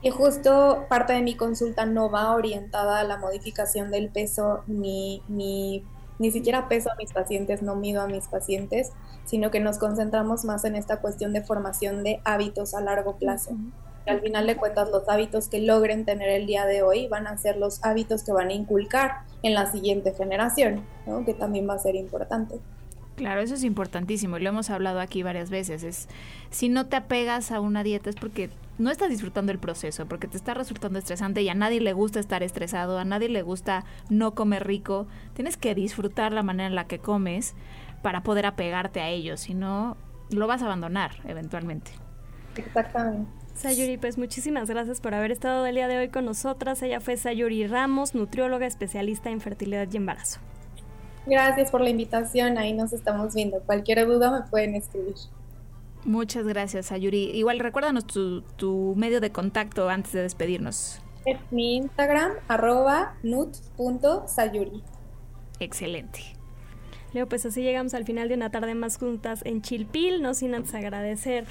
Y 0.01 0.11
justo 0.11 0.85
parte 0.89 1.13
de 1.13 1.21
mi 1.21 1.35
consulta 1.35 1.85
no 1.85 2.09
va 2.09 2.33
orientada 2.33 2.99
a 2.99 3.03
la 3.03 3.17
modificación 3.17 3.91
del 3.91 4.09
peso 4.09 4.63
ni, 4.67 5.21
ni 5.27 5.83
ni 6.19 6.31
siquiera 6.31 6.67
peso 6.67 6.91
a 6.91 6.95
mis 6.95 7.11
pacientes, 7.11 7.61
no 7.61 7.75
mido 7.75 8.01
a 8.01 8.07
mis 8.07 8.27
pacientes, 8.27 8.91
sino 9.25 9.49
que 9.51 9.59
nos 9.59 9.77
concentramos 9.77 10.45
más 10.45 10.65
en 10.65 10.75
esta 10.75 10.97
cuestión 10.97 11.33
de 11.33 11.41
formación 11.41 12.03
de 12.03 12.21
hábitos 12.25 12.73
a 12.73 12.81
largo 12.81 13.17
plazo. 13.17 13.55
al 14.05 14.21
final 14.21 14.47
de 14.47 14.57
cuentas, 14.57 14.89
los 14.89 15.07
hábitos 15.07 15.49
que 15.49 15.61
logren 15.61 16.03
tener 16.03 16.29
el 16.29 16.47
día 16.47 16.65
de 16.65 16.81
hoy 16.81 17.07
van 17.07 17.27
a 17.27 17.37
ser 17.37 17.57
los 17.57 17.83
hábitos 17.83 18.23
que 18.23 18.31
van 18.31 18.49
a 18.49 18.53
inculcar 18.53 19.21
en 19.43 19.53
la 19.53 19.71
siguiente 19.71 20.13
generación, 20.13 20.83
que 21.25 21.33
también 21.35 21.69
va 21.69 21.75
a 21.75 21.79
ser 21.79 21.95
importante. 21.95 22.59
Claro, 23.15 23.41
eso 23.41 23.53
es 23.53 23.63
importantísimo 23.63 24.37
y 24.37 24.41
lo 24.41 24.49
hemos 24.49 24.69
hablado 24.69 24.99
aquí 24.99 25.23
varias 25.23 25.49
veces. 25.49 25.83
Es 25.83 26.07
si 26.49 26.69
no 26.69 26.87
te 26.87 26.95
apegas 26.95 27.51
a 27.51 27.59
una 27.59 27.83
dieta 27.83 28.09
es 28.09 28.15
porque 28.15 28.49
no 28.79 28.89
estás 28.89 29.09
disfrutando 29.09 29.51
el 29.51 29.59
proceso, 29.59 30.07
porque 30.07 30.27
te 30.27 30.37
está 30.37 30.53
resultando 30.53 30.97
estresante 30.97 31.41
y 31.41 31.49
a 31.49 31.53
nadie 31.53 31.81
le 31.81 31.93
gusta 31.93 32.19
estar 32.19 32.41
estresado, 32.41 32.97
a 32.97 33.05
nadie 33.05 33.29
le 33.29 33.41
gusta 33.41 33.83
no 34.09 34.33
comer 34.33 34.65
rico. 34.65 35.05
Tienes 35.33 35.57
que 35.57 35.75
disfrutar 35.75 36.33
la 36.33 36.43
manera 36.43 36.67
en 36.67 36.75
la 36.75 36.87
que 36.87 36.99
comes 36.99 37.55
para 38.01 38.23
poder 38.23 38.45
apegarte 38.45 39.01
a 39.01 39.09
ello, 39.09 39.37
si 39.37 39.53
no 39.53 39.97
lo 40.31 40.47
vas 40.47 40.61
a 40.61 40.65
abandonar 40.65 41.11
eventualmente. 41.25 41.91
Exactamente. 42.55 43.29
Sayuri, 43.53 43.97
pues 43.97 44.17
muchísimas 44.17 44.69
gracias 44.69 45.01
por 45.01 45.13
haber 45.13 45.31
estado 45.31 45.65
el 45.65 45.75
día 45.75 45.89
de 45.89 45.97
hoy 45.97 46.07
con 46.07 46.23
nosotras. 46.23 46.81
Ella 46.81 47.01
fue 47.01 47.17
Sayuri 47.17 47.67
Ramos, 47.67 48.15
nutrióloga 48.15 48.65
especialista 48.65 49.29
en 49.29 49.41
fertilidad 49.41 49.89
y 49.91 49.97
embarazo. 49.97 50.39
Gracias 51.25 51.69
por 51.69 51.81
la 51.81 51.89
invitación, 51.89 52.57
ahí 52.57 52.71
nos 52.71 52.93
estamos 52.93 53.35
viendo. 53.35 53.59
Cualquier 53.59 54.07
duda 54.07 54.31
me 54.31 54.49
pueden 54.49 54.75
escribir. 54.75 55.15
Muchas 56.05 56.45
gracias, 56.45 56.91
Ayuri. 56.91 57.31
Igual 57.31 57.59
recuérdanos 57.59 58.05
tu, 58.05 58.93
medio 58.95 59.19
de 59.19 59.31
contacto 59.31 59.89
antes 59.89 60.13
de 60.13 60.21
despedirnos. 60.21 61.01
Es 61.25 61.37
mi 61.51 61.75
Instagram, 61.75 62.31
arroba 62.47 63.15
nut.sayuri. 63.23 64.81
Excelente. 65.59 66.19
Leo, 67.13 67.27
pues 67.27 67.45
así 67.45 67.61
llegamos 67.61 67.93
al 67.93 68.05
final 68.05 68.29
de 68.29 68.35
una 68.35 68.51
tarde 68.51 68.75
más 68.75 68.97
juntas 68.97 69.41
en 69.43 69.61
Chilpil, 69.61 70.21
no 70.21 70.33
sin 70.33 70.53
antes 70.53 70.73
agradecer 70.75 71.45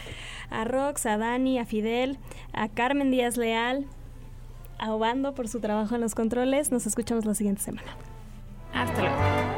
a 0.50 0.64
Rox, 0.64 1.04
a 1.06 1.18
Dani, 1.18 1.58
a 1.58 1.66
Fidel, 1.66 2.18
a 2.52 2.68
Carmen 2.68 3.11
Díaz 3.11 3.37
Leal, 3.37 3.87
a 4.78 4.94
Obando 4.94 5.34
por 5.34 5.48
su 5.48 5.61
trabajo 5.61 5.96
en 5.96 6.00
los 6.00 6.14
controles. 6.14 6.70
Nos 6.70 6.87
escuchamos 6.87 7.24
la 7.24 7.34
siguiente 7.34 7.62
semana. 7.62 7.96
Hasta 8.72 9.00
luego. 9.02 9.58